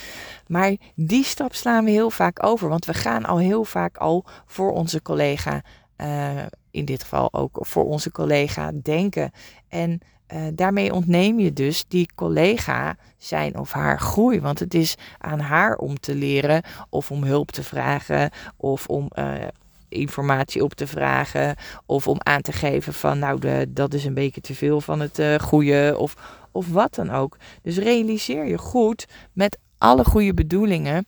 Maar 0.47 0.77
die 0.95 1.25
stap 1.25 1.55
slaan 1.55 1.85
we 1.85 1.91
heel 1.91 2.11
vaak 2.11 2.45
over, 2.45 2.69
want 2.69 2.85
we 2.85 2.95
gaan 2.95 3.25
al 3.25 3.39
heel 3.39 3.65
vaak 3.65 3.97
al 3.97 4.25
voor 4.47 4.73
onze 4.73 5.03
collega, 5.03 5.63
uh, 6.03 6.43
in 6.71 6.85
dit 6.85 7.03
geval 7.03 7.33
ook 7.33 7.59
voor 7.61 7.85
onze 7.85 8.11
collega, 8.11 8.73
denken. 8.83 9.31
En 9.69 10.01
uh, 10.35 10.41
daarmee 10.55 10.93
ontneem 10.93 11.39
je 11.39 11.53
dus 11.53 11.85
die 11.89 12.11
collega 12.15 12.97
zijn 13.19 13.59
of 13.59 13.73
haar 13.73 14.01
groei. 14.01 14.41
Want 14.41 14.59
het 14.59 14.75
is 14.75 14.95
aan 15.19 15.41
haar 15.41 15.77
om 15.77 16.01
te 16.01 16.15
leren 16.15 16.63
of 16.89 17.11
om 17.11 17.25
hulp 17.25 17.51
te 17.51 17.63
vragen 17.63 18.31
of 18.57 18.87
om 18.87 19.11
uh, 19.19 19.35
informatie 19.89 20.65
op 20.65 20.75
te 20.75 20.87
vragen. 20.87 21.57
Of 21.87 22.07
om 22.07 22.17
aan 22.19 22.43
te 22.43 22.53
geven 22.53 22.95
van 22.95 23.19
nou, 23.19 23.39
de, 23.39 23.67
dat 23.69 23.95
is 23.95 24.05
een 24.05 24.15
beetje 24.15 24.41
te 24.41 24.55
veel 24.55 24.81
van 24.81 25.01
het 25.01 25.19
uh, 25.19 25.35
goede. 25.35 25.95
Of, 25.99 26.15
of 26.51 26.69
wat 26.69 26.95
dan 26.95 27.11
ook. 27.11 27.37
Dus 27.63 27.77
realiseer 27.77 28.45
je 28.45 28.59
goed 28.59 29.07
met 29.33 29.59
alle 29.79 30.05
goede 30.05 30.35
bedoelingen 30.35 31.07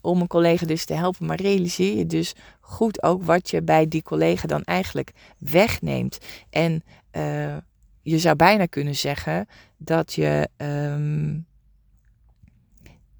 om 0.00 0.20
een 0.20 0.26
collega 0.26 0.66
dus 0.66 0.84
te 0.84 0.94
helpen. 0.94 1.26
Maar 1.26 1.40
realiseer 1.40 1.96
je 1.96 2.06
dus 2.06 2.34
goed 2.70 3.02
ook 3.02 3.22
wat 3.22 3.50
je 3.50 3.62
bij 3.62 3.88
die 3.88 4.02
collega 4.02 4.46
dan 4.46 4.62
eigenlijk 4.62 5.12
wegneemt. 5.38 6.18
En 6.50 6.82
uh, 7.12 7.56
je 8.02 8.18
zou 8.18 8.36
bijna 8.36 8.66
kunnen 8.66 8.94
zeggen 8.94 9.48
dat 9.76 10.12
je 10.12 10.48
um, 10.56 11.46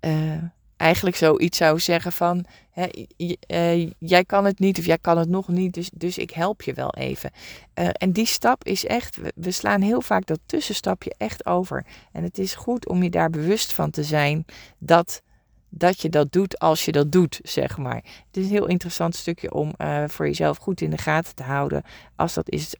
uh, 0.00 0.42
eigenlijk 0.76 1.16
zoiets 1.16 1.58
zou 1.58 1.80
zeggen 1.80 2.12
van 2.12 2.44
uh, 2.74 3.88
jij 3.98 4.24
kan 4.24 4.44
het 4.44 4.58
niet 4.58 4.78
of 4.78 4.86
jij 4.86 4.98
kan 4.98 5.18
het 5.18 5.28
nog 5.28 5.48
niet, 5.48 5.74
dus, 5.74 5.90
dus 5.94 6.18
ik 6.18 6.30
help 6.30 6.62
je 6.62 6.72
wel 6.72 6.94
even. 6.94 7.30
En 7.74 8.12
die 8.12 8.26
stap 8.26 8.64
is 8.64 8.86
echt, 8.86 9.18
we, 9.34 9.50
slaan 9.50 9.80
heel 9.80 10.00
vaak 10.00 10.26
dat 10.26 10.40
tussenstapje 10.46 11.14
echt 11.16 11.46
over. 11.46 11.86
En 12.12 12.22
het 12.22 12.38
is 12.38 12.54
goed 12.54 12.88
om 12.88 13.02
je 13.02 13.10
daar 13.10 13.30
bewust 13.30 13.72
van 13.72 13.90
te 13.90 14.04
zijn 14.04 14.44
dat, 14.78 15.22
dat 15.70 16.00
je 16.00 16.08
dat 16.08 16.32
doet 16.32 16.58
als 16.58 16.84
je 16.84 16.92
dat 16.92 17.12
doet, 17.12 17.40
zeg 17.42 17.78
maar. 17.78 18.02
Het 18.26 18.36
is 18.36 18.44
een 18.44 18.50
heel 18.50 18.66
interessant 18.66 19.14
stukje 19.14 19.52
om 19.52 19.72
uh, 19.78 20.04
voor 20.06 20.26
jezelf 20.26 20.56
goed 20.56 20.80
in 20.80 20.90
de 20.90 20.98
gaten 20.98 21.34
te 21.34 21.42
houden 21.42 21.82
als 22.16 22.34
dat 22.34 22.50
is 22.50 22.74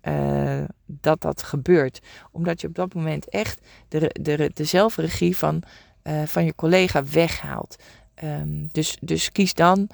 dat 0.87 1.21
dat 1.21 1.43
gebeurt. 1.43 2.01
Omdat 2.33 2.61
je 2.61 2.67
op 2.67 2.75
dat 2.75 2.95
moment 2.95 3.29
echt 3.29 3.61
de, 3.89 4.17
de, 4.21 4.51
de 4.55 4.65
zelfregie 4.65 5.37
van, 5.37 5.63
van 6.25 6.45
je 6.45 6.55
collega 6.55 7.05
weghaalt. 7.05 7.77
Um, 8.25 8.69
dus, 8.73 8.97
dus 9.01 9.33
kies 9.33 9.55
dan, 9.55 9.89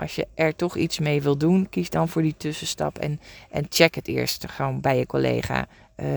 als 0.00 0.14
je 0.14 0.26
er 0.34 0.56
toch 0.56 0.76
iets 0.76 0.98
mee 0.98 1.22
wil 1.22 1.38
doen, 1.38 1.68
kies 1.68 1.90
dan 1.90 2.08
voor 2.08 2.22
die 2.22 2.34
tussenstap 2.36 2.98
en, 2.98 3.20
en 3.50 3.66
check 3.68 3.94
het 3.94 4.08
eerst 4.08 4.50
gewoon 4.50 4.80
bij 4.80 4.98
je 4.98 5.06
collega. 5.06 5.66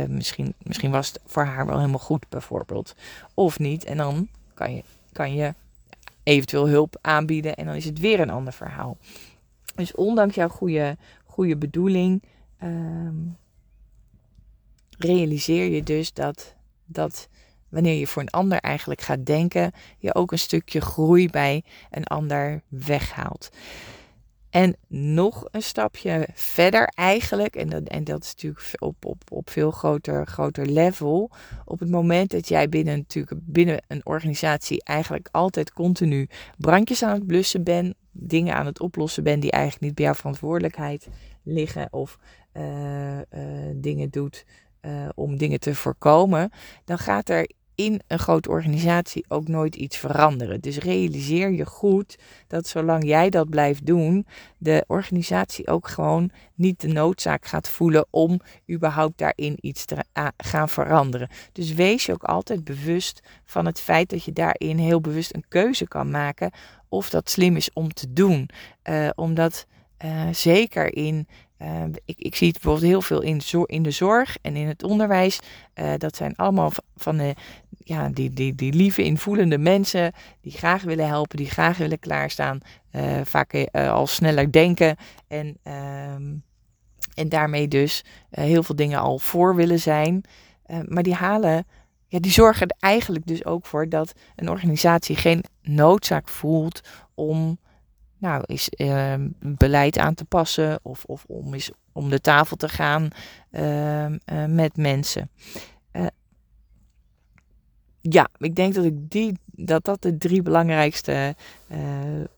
Misschien, 0.07 0.53
misschien 0.63 0.91
was 0.91 1.07
het 1.07 1.19
voor 1.25 1.45
haar 1.45 1.65
wel 1.65 1.77
helemaal 1.77 1.99
goed, 1.99 2.25
bijvoorbeeld. 2.29 2.95
Of 3.33 3.59
niet. 3.59 3.83
En 3.83 3.97
dan 3.97 4.27
kan 4.53 4.75
je, 4.75 4.83
kan 5.11 5.33
je 5.33 5.53
eventueel 6.27 6.67
hulp 6.67 6.97
aanbieden 7.01 7.55
en 7.55 7.65
dan 7.65 7.75
is 7.75 7.85
het 7.85 7.99
weer 7.99 8.19
een 8.19 8.29
ander 8.29 8.53
verhaal. 8.53 8.97
Dus 9.75 9.95
ondanks 9.95 10.35
jouw 10.35 10.47
goede, 10.47 10.97
goede 11.25 11.57
bedoeling, 11.57 12.23
um, 12.63 13.37
realiseer 14.97 15.69
je 15.69 15.83
dus 15.83 16.13
dat, 16.13 16.55
dat 16.85 17.27
wanneer 17.69 17.99
je 17.99 18.07
voor 18.07 18.21
een 18.21 18.29
ander 18.29 18.59
eigenlijk 18.59 19.01
gaat 19.01 19.25
denken, 19.25 19.71
je 19.97 20.15
ook 20.15 20.31
een 20.31 20.39
stukje 20.39 20.81
groei 20.81 21.29
bij 21.29 21.63
een 21.89 22.03
ander 22.03 22.61
weghaalt. 22.67 23.49
En 24.49 24.75
nog 24.87 25.47
een 25.51 25.61
stapje 25.61 26.27
verder 26.33 26.87
eigenlijk, 26.87 27.55
en 27.55 27.69
dat, 27.69 27.83
en 27.83 28.03
dat 28.03 28.23
is 28.23 28.33
natuurlijk 28.33 28.65
op, 28.79 29.05
op, 29.05 29.21
op 29.31 29.49
veel 29.49 29.71
groter, 29.71 30.27
groter 30.27 30.65
level. 30.65 31.31
Op 31.65 31.79
het 31.79 31.89
moment 31.89 32.31
dat 32.31 32.47
jij 32.47 32.69
binnen, 32.69 32.97
natuurlijk, 32.97 33.41
binnen 33.43 33.83
een 33.87 34.05
organisatie 34.05 34.83
eigenlijk 34.83 35.29
altijd 35.31 35.73
continu 35.73 36.27
brandjes 36.57 37.03
aan 37.03 37.13
het 37.13 37.27
blussen 37.27 37.63
bent, 37.63 37.95
dingen 38.11 38.55
aan 38.55 38.65
het 38.65 38.79
oplossen 38.79 39.23
bent 39.23 39.41
die 39.41 39.51
eigenlijk 39.51 39.83
niet 39.83 39.95
bij 39.95 40.05
jouw 40.05 40.13
verantwoordelijkheid 40.13 41.07
liggen 41.43 41.87
of 41.91 42.17
uh, 42.53 43.17
uh, 43.17 43.21
dingen 43.75 44.09
doet 44.09 44.45
uh, 44.81 45.09
om 45.15 45.37
dingen 45.37 45.59
te 45.59 45.75
voorkomen, 45.75 46.51
dan 46.85 46.97
gaat 46.97 47.29
er 47.29 47.49
in 47.77 48.01
een 48.07 48.19
grote 48.19 48.49
organisatie 48.49 49.25
ook 49.27 49.47
nooit 49.47 49.75
iets 49.75 49.97
veranderen. 49.97 50.61
Dus 50.61 50.77
realiseer 50.77 51.51
je 51.51 51.65
goed 51.65 52.17
dat 52.47 52.67
zolang 52.67 53.05
jij 53.05 53.29
dat 53.29 53.49
blijft 53.49 53.85
doen, 53.85 54.27
de 54.57 54.83
organisatie 54.87 55.67
ook 55.67 55.87
gewoon 55.87 56.31
niet 56.55 56.81
de 56.81 56.87
noodzaak 56.87 57.45
gaat 57.45 57.69
voelen 57.69 58.05
om 58.09 58.39
überhaupt 58.71 59.17
daarin 59.17 59.57
iets 59.61 59.85
te 59.85 60.03
gaan 60.37 60.69
veranderen. 60.69 61.29
Dus 61.51 61.73
wees 61.73 62.05
je 62.05 62.13
ook 62.13 62.23
altijd 62.23 62.63
bewust 62.63 63.19
van 63.45 63.65
het 63.65 63.79
feit 63.79 64.09
dat 64.09 64.23
je 64.23 64.33
daarin 64.33 64.77
heel 64.77 65.01
bewust 65.01 65.33
een 65.33 65.45
keuze 65.47 65.87
kan 65.87 66.09
maken 66.09 66.51
of 66.89 67.09
dat 67.09 67.29
slim 67.29 67.55
is 67.55 67.73
om 67.73 67.93
te 67.93 68.13
doen. 68.13 68.49
Uh, 68.89 69.09
omdat 69.15 69.65
uh, 70.05 70.27
zeker 70.31 70.95
in 70.95 71.27
uh, 71.61 71.83
ik, 72.05 72.17
ik, 72.17 72.35
zie 72.35 72.47
het 72.47 72.61
bijvoorbeeld 72.61 72.91
heel 72.91 73.01
veel 73.01 73.21
in, 73.21 73.41
in 73.65 73.83
de 73.83 73.91
zorg 73.91 74.37
en 74.41 74.55
in 74.55 74.67
het 74.67 74.83
onderwijs. 74.83 75.39
Uh, 75.75 75.93
dat 75.97 76.15
zijn 76.15 76.35
allemaal 76.35 76.71
van 76.95 77.17
de, 77.17 77.35
ja, 77.77 78.09
die, 78.09 78.33
die, 78.33 78.55
die 78.55 78.73
lieve, 78.73 79.03
invoelende 79.03 79.57
mensen 79.57 80.13
die 80.41 80.51
graag 80.51 80.83
willen 80.83 81.07
helpen, 81.07 81.37
die 81.37 81.49
graag 81.49 81.77
willen 81.77 81.99
klaarstaan. 81.99 82.59
Uh, 82.91 83.19
vaak 83.23 83.67
al 83.71 84.07
sneller 84.07 84.51
denken 84.51 84.95
en, 85.27 85.57
ehm, 85.63 86.35
en 87.13 87.29
daarmee 87.29 87.67
dus 87.67 88.03
heel 88.29 88.63
veel 88.63 88.75
dingen 88.75 88.99
al 88.99 89.19
voor 89.19 89.55
willen 89.55 89.79
zijn. 89.79 90.23
maar 90.87 91.03
die 91.03 91.13
halen, 91.13 91.65
ja, 92.07 92.19
die 92.19 92.31
zorgen 92.31 92.67
er 92.67 92.75
eigenlijk 92.79 93.25
dus 93.25 93.45
ook 93.45 93.65
voor 93.65 93.89
dat 93.89 94.13
een 94.35 94.49
organisatie 94.49 95.15
geen 95.15 95.43
noodzaak 95.61 96.29
voelt 96.29 96.81
om 97.15 97.59
nou, 98.17 98.43
is 98.45 98.69
uh, 98.77 99.13
beleid 99.39 99.97
aan 99.97 100.13
te 100.13 100.25
passen 100.25 100.79
of, 100.81 101.03
of 101.05 101.25
om, 101.27 101.53
is, 101.53 101.71
om 101.91 102.09
de 102.09 102.19
tafel 102.19 102.57
te 102.57 102.69
gaan 102.69 103.07
uh, 103.51 104.09
uh, 104.09 104.45
met 104.47 104.77
mensen. 104.77 105.29
Eh, 105.91 106.05
ja, 108.01 108.29
ik 108.37 108.55
denk 108.55 108.73
dat, 108.73 108.85
ik 108.85 109.09
die, 109.11 109.37
dat 109.45 109.83
dat 109.83 110.01
de 110.01 110.17
drie 110.17 110.41
belangrijkste 110.41 111.35
eh, 111.67 111.79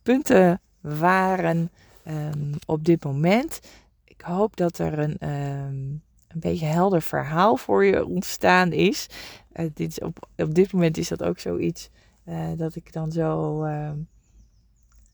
punten 0.04 0.62
waren 0.82 1.72
ehm, 2.04 2.54
op 2.66 2.86
dit 2.86 3.04
moment. 3.04 3.60
Ik 4.04 4.22
hoop 4.22 4.58
dat 4.58 4.78
er 4.78 5.00
een, 5.00 5.18
ehm, 5.18 5.76
een 6.28 6.40
beetje 6.40 6.66
helder 6.66 7.02
verhaal 7.02 7.58
voor 7.58 7.86
je 7.86 8.06
ontstaan 8.06 8.72
is. 8.72 9.08
Dit 9.74 9.80
is 9.80 10.00
op, 10.00 10.30
op 10.38 10.56
dit 10.56 10.74
moment 10.74 10.98
is 10.98 11.08
dat 11.08 11.24
ook 11.24 11.40
zoiets 11.40 11.90
dat 12.56 12.76
ik 12.76 12.94
dan 12.94 13.12
zo 13.12 13.64
ehm, 13.64 13.98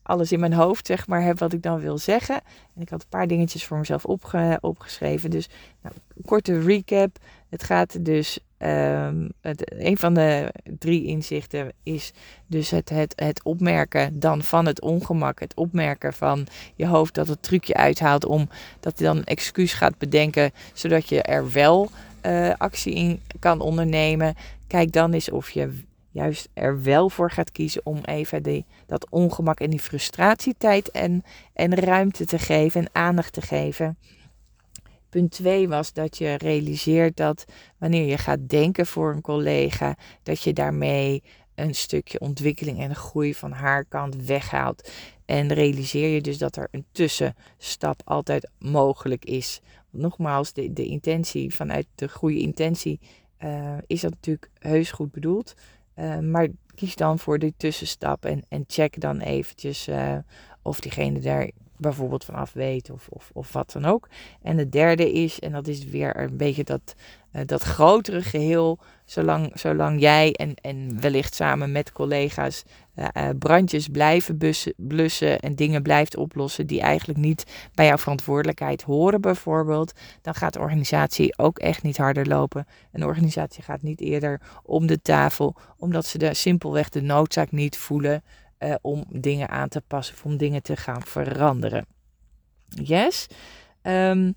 alles 0.06 0.32
in 0.32 0.40
mijn 0.40 0.52
hoofd 0.52 0.86
zeg 0.86 1.06
maar 1.06 1.22
heb 1.22 1.38
wat 1.38 1.52
ik 1.52 1.62
dan 1.62 1.80
wil 1.80 1.98
zeggen. 1.98 2.40
En 2.74 2.82
ik 2.82 2.88
had 2.88 3.02
een 3.02 3.08
paar 3.08 3.26
dingetjes 3.26 3.64
voor 3.64 3.78
mezelf 3.78 4.04
opge 4.04 4.58
opgeschreven. 4.60 5.30
Dus 5.30 5.48
nou, 5.82 5.94
korte 6.24 6.60
recap. 6.60 7.16
Het 7.48 7.62
gaat 7.62 8.04
dus 8.04 8.38
Um, 8.58 9.32
het, 9.40 9.72
een 9.82 9.98
van 9.98 10.14
de 10.14 10.52
drie 10.78 11.04
inzichten 11.04 11.72
is 11.82 12.12
dus 12.46 12.70
het, 12.70 12.88
het, 12.88 13.12
het 13.16 13.44
opmerken 13.44 14.20
dan 14.20 14.42
van 14.42 14.66
het 14.66 14.80
ongemak. 14.80 15.40
Het 15.40 15.54
opmerken 15.54 16.12
van 16.12 16.46
je 16.74 16.86
hoofd 16.86 17.14
dat 17.14 17.28
het 17.28 17.42
trucje 17.42 17.74
uithaalt 17.74 18.24
om 18.24 18.48
dat 18.80 18.98
hij 18.98 19.06
dan 19.06 19.16
een 19.16 19.24
excuus 19.24 19.72
gaat 19.72 19.98
bedenken, 19.98 20.52
zodat 20.72 21.08
je 21.08 21.22
er 21.22 21.52
wel 21.52 21.90
uh, 22.26 22.52
actie 22.56 22.94
in 22.94 23.20
kan 23.38 23.60
ondernemen. 23.60 24.34
Kijk 24.66 24.92
dan 24.92 25.12
eens 25.12 25.30
of 25.30 25.50
je 25.50 25.82
juist 26.16 26.48
er 26.54 26.82
wel 26.82 27.10
voor 27.10 27.30
gaat 27.30 27.52
kiezen 27.52 27.80
om 27.84 28.00
even 28.04 28.42
die, 28.42 28.66
dat 28.86 29.10
ongemak 29.10 29.60
en 29.60 29.70
die 29.70 29.80
frustratietijd 29.80 30.90
en, 30.90 31.22
en 31.52 31.74
ruimte 31.74 32.24
te 32.24 32.38
geven 32.38 32.80
en 32.80 32.90
aandacht 32.92 33.32
te 33.32 33.40
geven. 33.40 33.98
Punt 35.08 35.30
2 35.30 35.68
was 35.68 35.92
dat 35.92 36.18
je 36.18 36.34
realiseert 36.34 37.16
dat 37.16 37.44
wanneer 37.78 38.06
je 38.06 38.18
gaat 38.18 38.48
denken 38.48 38.86
voor 38.86 39.12
een 39.12 39.20
collega, 39.20 39.96
dat 40.22 40.42
je 40.42 40.52
daarmee 40.52 41.22
een 41.54 41.74
stukje 41.74 42.20
ontwikkeling 42.20 42.80
en 42.80 42.94
groei 42.94 43.34
van 43.34 43.52
haar 43.52 43.84
kant 43.84 44.16
weghaalt. 44.16 44.90
En 45.24 45.52
realiseer 45.52 46.08
je 46.08 46.20
dus 46.20 46.38
dat 46.38 46.56
er 46.56 46.68
een 46.70 46.84
tussenstap 46.92 48.00
altijd 48.04 48.50
mogelijk 48.58 49.24
is. 49.24 49.60
nogmaals, 49.90 50.52
de, 50.52 50.72
de 50.72 50.86
intentie 50.86 51.54
vanuit 51.54 51.86
de 51.94 52.08
goede 52.08 52.38
intentie 52.38 53.00
uh, 53.44 53.76
is 53.86 54.00
dat 54.00 54.10
natuurlijk 54.10 54.50
heus 54.58 54.90
goed 54.90 55.12
bedoeld. 55.12 55.54
Uh, 55.96 56.18
maar 56.18 56.48
kies 56.74 56.96
dan 56.96 57.18
voor 57.18 57.38
die 57.38 57.54
tussenstap 57.56 58.24
en, 58.24 58.44
en 58.48 58.64
check 58.66 59.00
dan 59.00 59.20
eventjes 59.20 59.88
uh, 59.88 60.16
of 60.62 60.80
diegene 60.80 61.20
daar 61.20 61.50
bijvoorbeeld 61.78 62.24
vanaf 62.24 62.52
weet 62.52 62.90
of, 62.90 63.08
of, 63.08 63.30
of 63.32 63.52
wat 63.52 63.72
dan 63.72 63.84
ook. 63.84 64.08
En 64.42 64.58
het 64.58 64.72
derde 64.72 65.12
is, 65.12 65.40
en 65.40 65.52
dat 65.52 65.66
is 65.68 65.84
weer 65.84 66.20
een 66.20 66.36
beetje 66.36 66.64
dat, 66.64 66.94
uh, 67.32 67.42
dat 67.46 67.62
grotere 67.62 68.22
geheel, 68.22 68.78
zolang, 69.04 69.50
zolang 69.54 70.00
jij 70.00 70.32
en, 70.32 70.54
en 70.54 71.00
wellicht 71.00 71.34
samen 71.34 71.72
met 71.72 71.92
collega's 71.92 72.62
uh, 72.94 73.06
uh, 73.16 73.28
brandjes 73.38 73.88
blijven 73.88 74.38
blussen 74.76 75.40
en 75.40 75.54
dingen 75.54 75.82
blijft 75.82 76.16
oplossen 76.16 76.66
die 76.66 76.80
eigenlijk 76.80 77.18
niet 77.18 77.44
bij 77.74 77.86
jouw 77.86 77.98
verantwoordelijkheid 77.98 78.82
horen 78.82 79.20
bijvoorbeeld, 79.20 79.92
dan 80.22 80.34
gaat 80.34 80.52
de 80.52 80.58
organisatie 80.58 81.38
ook 81.38 81.58
echt 81.58 81.82
niet 81.82 81.96
harder 81.96 82.26
lopen. 82.26 82.66
Een 82.92 83.04
organisatie 83.04 83.62
gaat 83.62 83.82
niet 83.82 84.00
eerder 84.00 84.40
om 84.62 84.86
de 84.86 85.02
tafel, 85.02 85.56
omdat 85.78 86.06
ze 86.06 86.18
de, 86.18 86.34
simpelweg 86.34 86.88
de 86.88 87.02
noodzaak 87.02 87.50
niet 87.50 87.76
voelen 87.76 88.22
uh, 88.58 88.74
om 88.80 89.04
dingen 89.08 89.48
aan 89.48 89.68
te 89.68 89.80
passen 89.80 90.14
of 90.14 90.24
om 90.24 90.36
dingen 90.36 90.62
te 90.62 90.76
gaan 90.76 91.02
veranderen. 91.02 91.86
Yes. 92.68 93.26
Um, 93.82 94.34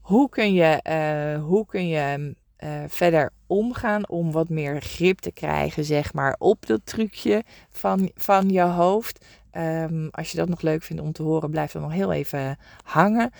hoe 0.00 0.28
kun 0.28 0.52
je, 0.52 0.80
uh, 0.88 1.44
hoe 1.44 1.66
kun 1.66 1.88
je 1.88 2.34
uh, 2.64 2.84
verder 2.86 3.32
omgaan 3.46 4.08
om 4.08 4.32
wat 4.32 4.48
meer 4.48 4.80
grip 4.80 5.18
te 5.18 5.32
krijgen, 5.32 5.84
zeg 5.84 6.12
maar, 6.12 6.36
op 6.38 6.66
dat 6.66 6.80
trucje 6.86 7.44
van, 7.70 8.10
van 8.14 8.48
je 8.48 8.62
hoofd? 8.62 9.24
Um, 9.52 10.08
als 10.10 10.30
je 10.30 10.36
dat 10.36 10.48
nog 10.48 10.60
leuk 10.60 10.82
vindt 10.82 11.02
om 11.02 11.12
te 11.12 11.22
horen, 11.22 11.50
blijf 11.50 11.72
dan 11.72 11.82
nog 11.82 11.92
heel 11.92 12.12
even 12.12 12.58
hangen. 12.82 13.30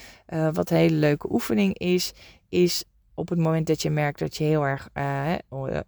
Wat 0.52 0.70
een 0.70 0.76
hele 0.76 0.96
leuke 0.96 1.32
oefening 1.32 1.78
is, 1.78 2.12
is 2.48 2.84
op 3.14 3.28
het 3.28 3.38
moment 3.38 3.66
dat 3.66 3.82
je 3.82 3.90
merkt 3.90 4.18
dat 4.18 4.36
je 4.36 4.44
heel 4.44 4.66
erg 4.66 4.88
uh, 4.94 5.34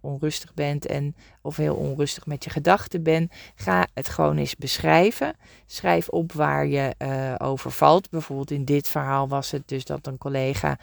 onrustig 0.01 0.53
bent 0.53 0.85
en 0.85 1.15
of 1.41 1.57
heel 1.57 1.75
onrustig 1.75 2.25
met 2.25 2.43
je 2.43 2.49
gedachten 2.49 3.03
bent, 3.03 3.33
ga 3.55 3.87
het 3.93 4.09
gewoon 4.09 4.37
eens 4.37 4.55
beschrijven. 4.55 5.35
Schrijf 5.65 6.09
op 6.09 6.31
waar 6.31 6.67
je 6.67 6.95
uh, 6.97 7.35
over 7.37 7.71
valt. 7.71 8.09
Bijvoorbeeld 8.09 8.51
in 8.51 8.65
dit 8.65 8.87
verhaal 8.87 9.27
was 9.27 9.51
het 9.51 9.67
dus 9.67 9.85
dat 9.85 10.07
een 10.07 10.17
collega 10.17 10.79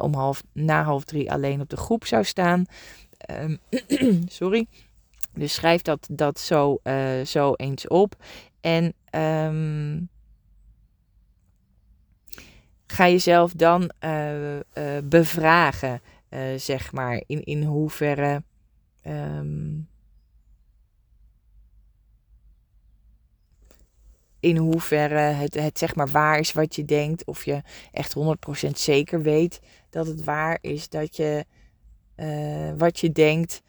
om 0.00 0.14
half 0.14 0.42
na 0.52 0.82
half 0.82 1.04
drie 1.04 1.32
alleen 1.32 1.60
op 1.60 1.68
de 1.68 1.76
groep 1.76 2.06
zou 2.06 2.24
staan. 2.24 2.64
Um, 3.30 3.58
sorry. 4.28 4.66
Dus 5.34 5.54
schrijf 5.54 5.82
dat, 5.82 6.08
dat 6.10 6.38
zo, 6.40 6.78
zo 7.24 7.52
eens 7.52 7.88
op. 7.88 8.14
En 8.60 8.94
um, 9.10 10.08
ga 12.86 13.08
jezelf 13.08 13.52
dan 13.52 13.90
uh, 14.04 14.56
uh, 14.56 14.62
bevragen, 15.04 16.00
uh, 16.30 16.40
zeg 16.56 16.92
maar, 16.92 17.22
in, 17.26 17.44
in 17.44 17.62
hoeverre. 17.62 18.42
Um, 19.06 19.88
in 24.40 24.56
hoeverre 24.56 25.18
het, 25.18 25.54
het 25.54 25.78
zeg 25.78 25.94
maar 25.94 26.08
waar 26.08 26.38
is 26.38 26.52
wat 26.52 26.74
je 26.76 26.84
denkt, 26.84 27.24
of 27.24 27.44
je 27.44 27.62
echt 27.92 28.16
100% 28.66 28.70
zeker 28.70 29.22
weet 29.22 29.60
dat 29.90 30.06
het 30.06 30.24
waar 30.24 30.58
is 30.60 30.88
dat 30.88 31.16
je 31.16 31.44
wat 32.76 32.98
je 33.00 33.12
denkt. 33.12 33.62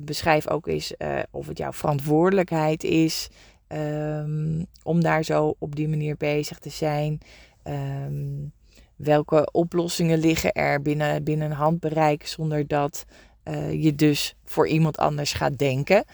beschrijf 0.00 0.48
ook 0.48 0.66
eens 0.66 0.94
of 1.30 1.46
het 1.46 1.58
jouw 1.58 1.72
verantwoordelijkheid 1.72 2.84
is 2.84 3.28
um, 3.72 4.66
om 4.82 5.00
daar 5.00 5.24
zo 5.24 5.54
op 5.58 5.76
die 5.76 5.88
manier 5.88 6.16
bezig 6.16 6.58
te 6.58 6.70
zijn. 6.70 7.20
Um, 7.64 8.52
welke 8.96 9.48
oplossingen 9.52 10.18
liggen 10.18 10.52
er 10.52 10.82
binnen, 10.82 11.24
binnen 11.24 11.50
handbereik 11.50 12.26
zonder 12.26 12.66
dat 12.66 13.04
uh, 13.44 13.82
je 13.82 13.94
dus 13.94 14.36
voor 14.44 14.68
iemand 14.68 14.98
anders 14.98 15.32
gaat 15.32 15.58
denken. 15.58 16.04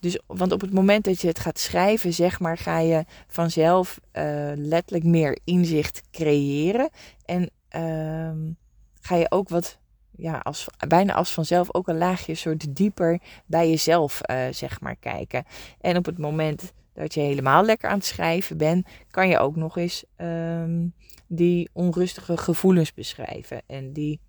Dus, 0.00 0.20
want 0.26 0.52
op 0.52 0.60
het 0.60 0.72
moment 0.72 1.04
dat 1.04 1.20
je 1.20 1.28
het 1.28 1.38
gaat 1.38 1.58
schrijven, 1.58 2.12
zeg 2.12 2.40
maar, 2.40 2.58
ga 2.58 2.78
je 2.78 3.04
vanzelf 3.26 4.00
uh, 4.12 4.50
letterlijk 4.54 5.04
meer 5.04 5.38
inzicht 5.44 6.02
creëren. 6.10 6.90
En 7.24 7.50
uh, 7.76 8.52
ga 9.00 9.16
je 9.16 9.30
ook 9.30 9.48
wat, 9.48 9.78
ja, 10.16 10.38
als, 10.38 10.66
bijna 10.88 11.14
als 11.14 11.32
vanzelf 11.32 11.74
ook 11.74 11.88
een 11.88 11.98
laagje 11.98 12.34
soort 12.34 12.76
dieper 12.76 13.20
bij 13.46 13.68
jezelf, 13.68 14.20
uh, 14.30 14.36
zeg 14.50 14.80
maar, 14.80 14.96
kijken. 14.96 15.44
En 15.80 15.96
op 15.96 16.04
het 16.04 16.18
moment 16.18 16.72
dat 16.96 17.14
je 17.14 17.20
helemaal 17.20 17.64
lekker 17.64 17.88
aan 17.88 17.96
het 17.96 18.06
schrijven 18.06 18.56
bent, 18.56 18.86
kan 19.10 19.28
je 19.28 19.38
ook 19.38 19.56
nog 19.56 19.76
eens 19.76 20.04
um, 20.16 20.94
die 21.26 21.68
onrustige 21.72 22.36
gevoelens 22.36 22.94
beschrijven 22.94 23.62
en 23.66 23.92
die 23.92 24.20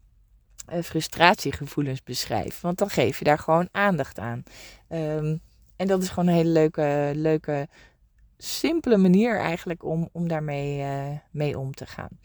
uh, 0.73 0.81
frustratiegevoelens 0.81 2.03
beschrijven. 2.03 2.61
Want 2.61 2.77
dan 2.77 2.89
geef 2.89 3.17
je 3.17 3.25
daar 3.25 3.39
gewoon 3.39 3.69
aandacht 3.71 4.19
aan. 4.19 4.43
Um, 4.89 5.41
en 5.75 5.87
dat 5.87 6.03
is 6.03 6.09
gewoon 6.09 6.27
een 6.27 6.35
hele 6.35 6.49
leuke, 6.49 7.11
leuke 7.15 7.67
simpele 8.37 8.97
manier 8.97 9.39
eigenlijk 9.39 9.83
om, 9.83 10.09
om 10.11 10.27
daarmee 10.27 10.79
uh, 10.79 11.17
mee 11.31 11.59
om 11.59 11.73
te 11.73 11.85
gaan. 11.85 12.19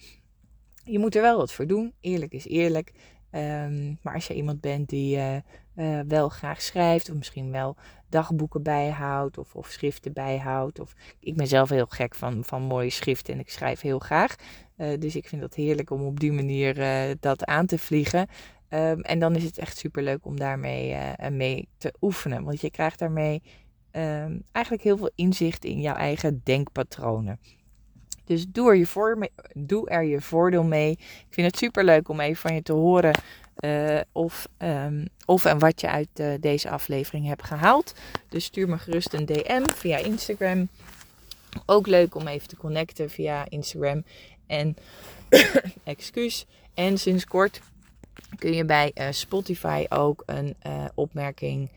Je 0.84 0.98
moet 0.98 1.14
er 1.14 1.22
wel 1.22 1.36
wat 1.36 1.52
voor 1.52 1.66
doen. 1.66 1.92
Eerlijk 2.00 2.32
is 2.32 2.46
eerlijk. 2.46 2.92
Um, 3.34 3.98
maar 4.02 4.14
als 4.14 4.26
je 4.26 4.34
iemand 4.34 4.60
bent 4.60 4.88
die 4.88 5.16
uh, 5.16 5.36
uh, 5.76 6.00
wel 6.08 6.28
graag 6.28 6.62
schrijft, 6.62 7.10
of 7.10 7.16
misschien 7.16 7.50
wel 7.50 7.76
dagboeken 8.08 8.62
bijhoudt, 8.62 9.38
of, 9.38 9.54
of 9.54 9.68
schriften 9.68 10.12
bijhoudt. 10.12 10.80
Of 10.80 10.94
ik 11.20 11.36
ben 11.36 11.46
zelf 11.46 11.68
heel 11.68 11.86
gek 11.86 12.14
van, 12.14 12.44
van 12.44 12.62
mooie 12.62 12.90
schriften 12.90 13.34
en 13.34 13.40
ik 13.40 13.50
schrijf 13.50 13.80
heel 13.80 13.98
graag. 13.98 14.34
Uh, 14.76 14.98
dus 14.98 15.16
ik 15.16 15.28
vind 15.28 15.42
het 15.42 15.54
heerlijk 15.54 15.90
om 15.90 16.02
op 16.02 16.20
die 16.20 16.32
manier 16.32 16.74
dat 17.20 17.44
aan 17.44 17.66
te 17.66 17.78
vliegen. 17.78 18.28
Um, 18.68 19.00
en 19.00 19.18
dan 19.18 19.36
is 19.36 19.44
het 19.44 19.58
echt 19.58 19.76
super 19.76 20.02
leuk 20.02 20.26
om 20.26 20.38
daarmee 20.38 20.96
mee 21.30 21.68
te 21.76 21.94
oefenen. 22.00 22.44
Want 22.44 22.60
je 22.60 22.70
krijgt 22.70 22.98
daarmee 22.98 23.42
um, 23.92 24.42
eigenlijk 24.52 24.84
heel 24.84 24.96
veel 24.96 25.10
inzicht 25.14 25.64
in 25.64 25.80
jouw 25.80 25.94
eigen 25.94 26.40
denkpatronen. 26.44 27.38
Dus 28.32 28.46
doe 28.48 28.68
er 28.68 28.76
je, 28.76 28.86
voor, 28.86 29.28
doe 29.54 29.88
er 29.88 30.02
je 30.02 30.20
voordeel 30.20 30.64
mee. 30.64 30.90
Ik 30.90 31.26
vind 31.30 31.46
het 31.46 31.56
super 31.56 31.84
leuk 31.84 32.08
om 32.08 32.20
even 32.20 32.36
van 32.36 32.54
je 32.54 32.62
te 32.62 32.72
horen 32.72 33.14
uh, 33.60 34.00
of, 34.12 34.48
um, 34.58 35.08
of 35.24 35.44
en 35.44 35.58
wat 35.58 35.80
je 35.80 35.88
uit 35.88 36.08
uh, 36.20 36.34
deze 36.40 36.70
aflevering 36.70 37.26
hebt 37.26 37.42
gehaald. 37.42 37.94
Dus 38.28 38.44
stuur 38.44 38.68
me 38.68 38.78
gerust 38.78 39.12
een 39.12 39.26
DM 39.26 39.62
via 39.74 39.98
Instagram. 39.98 40.68
Ook 41.66 41.86
leuk 41.86 42.14
om 42.14 42.26
even 42.26 42.48
te 42.48 42.56
connecten 42.56 43.10
via 43.10 43.44
Instagram. 43.48 44.04
En 44.46 44.76
excuus. 45.84 46.46
En 46.74 46.98
sinds 46.98 47.24
kort 47.24 47.60
kun 48.38 48.52
je 48.52 48.64
bij 48.64 48.90
uh, 48.94 49.06
Spotify 49.10 49.86
ook 49.88 50.22
een 50.26 50.56
opmerking 50.94 51.70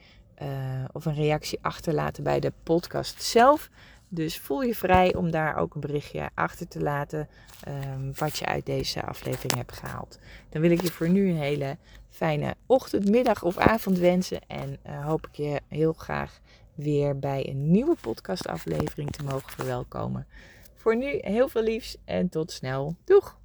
of 0.91 1.05
een 1.05 1.15
reactie 1.15 1.59
achterlaten 1.61 2.23
bij 2.23 2.39
de 2.39 2.53
podcast 2.63 3.23
zelf. 3.23 3.69
Dus 4.07 4.39
voel 4.39 4.61
je 4.61 4.75
vrij 4.75 5.15
om 5.15 5.31
daar 5.31 5.57
ook 5.57 5.75
een 5.75 5.81
berichtje 5.81 6.29
achter 6.33 6.67
te 6.67 6.81
laten 6.81 7.27
um, 7.67 8.11
wat 8.15 8.37
je 8.37 8.45
uit 8.45 8.65
deze 8.65 9.03
aflevering 9.03 9.55
hebt 9.55 9.77
gehaald. 9.77 10.19
Dan 10.49 10.61
wil 10.61 10.71
ik 10.71 10.81
je 10.81 10.91
voor 10.91 11.09
nu 11.09 11.29
een 11.29 11.37
hele 11.37 11.77
fijne 12.09 12.55
ochtend, 12.65 13.09
middag 13.09 13.43
of 13.43 13.57
avond 13.57 13.97
wensen. 13.97 14.41
En 14.47 14.77
uh, 14.87 15.05
hoop 15.05 15.27
ik 15.27 15.35
je 15.35 15.61
heel 15.67 15.93
graag 15.93 16.39
weer 16.75 17.19
bij 17.19 17.49
een 17.49 17.71
nieuwe 17.71 17.95
podcastaflevering 18.01 19.11
te 19.11 19.23
mogen 19.23 19.51
verwelkomen. 19.51 20.27
Voor 20.75 20.97
nu 20.97 21.17
heel 21.21 21.47
veel 21.47 21.63
liefs 21.63 21.97
en 22.05 22.29
tot 22.29 22.51
snel. 22.51 22.95
Doeg! 23.03 23.37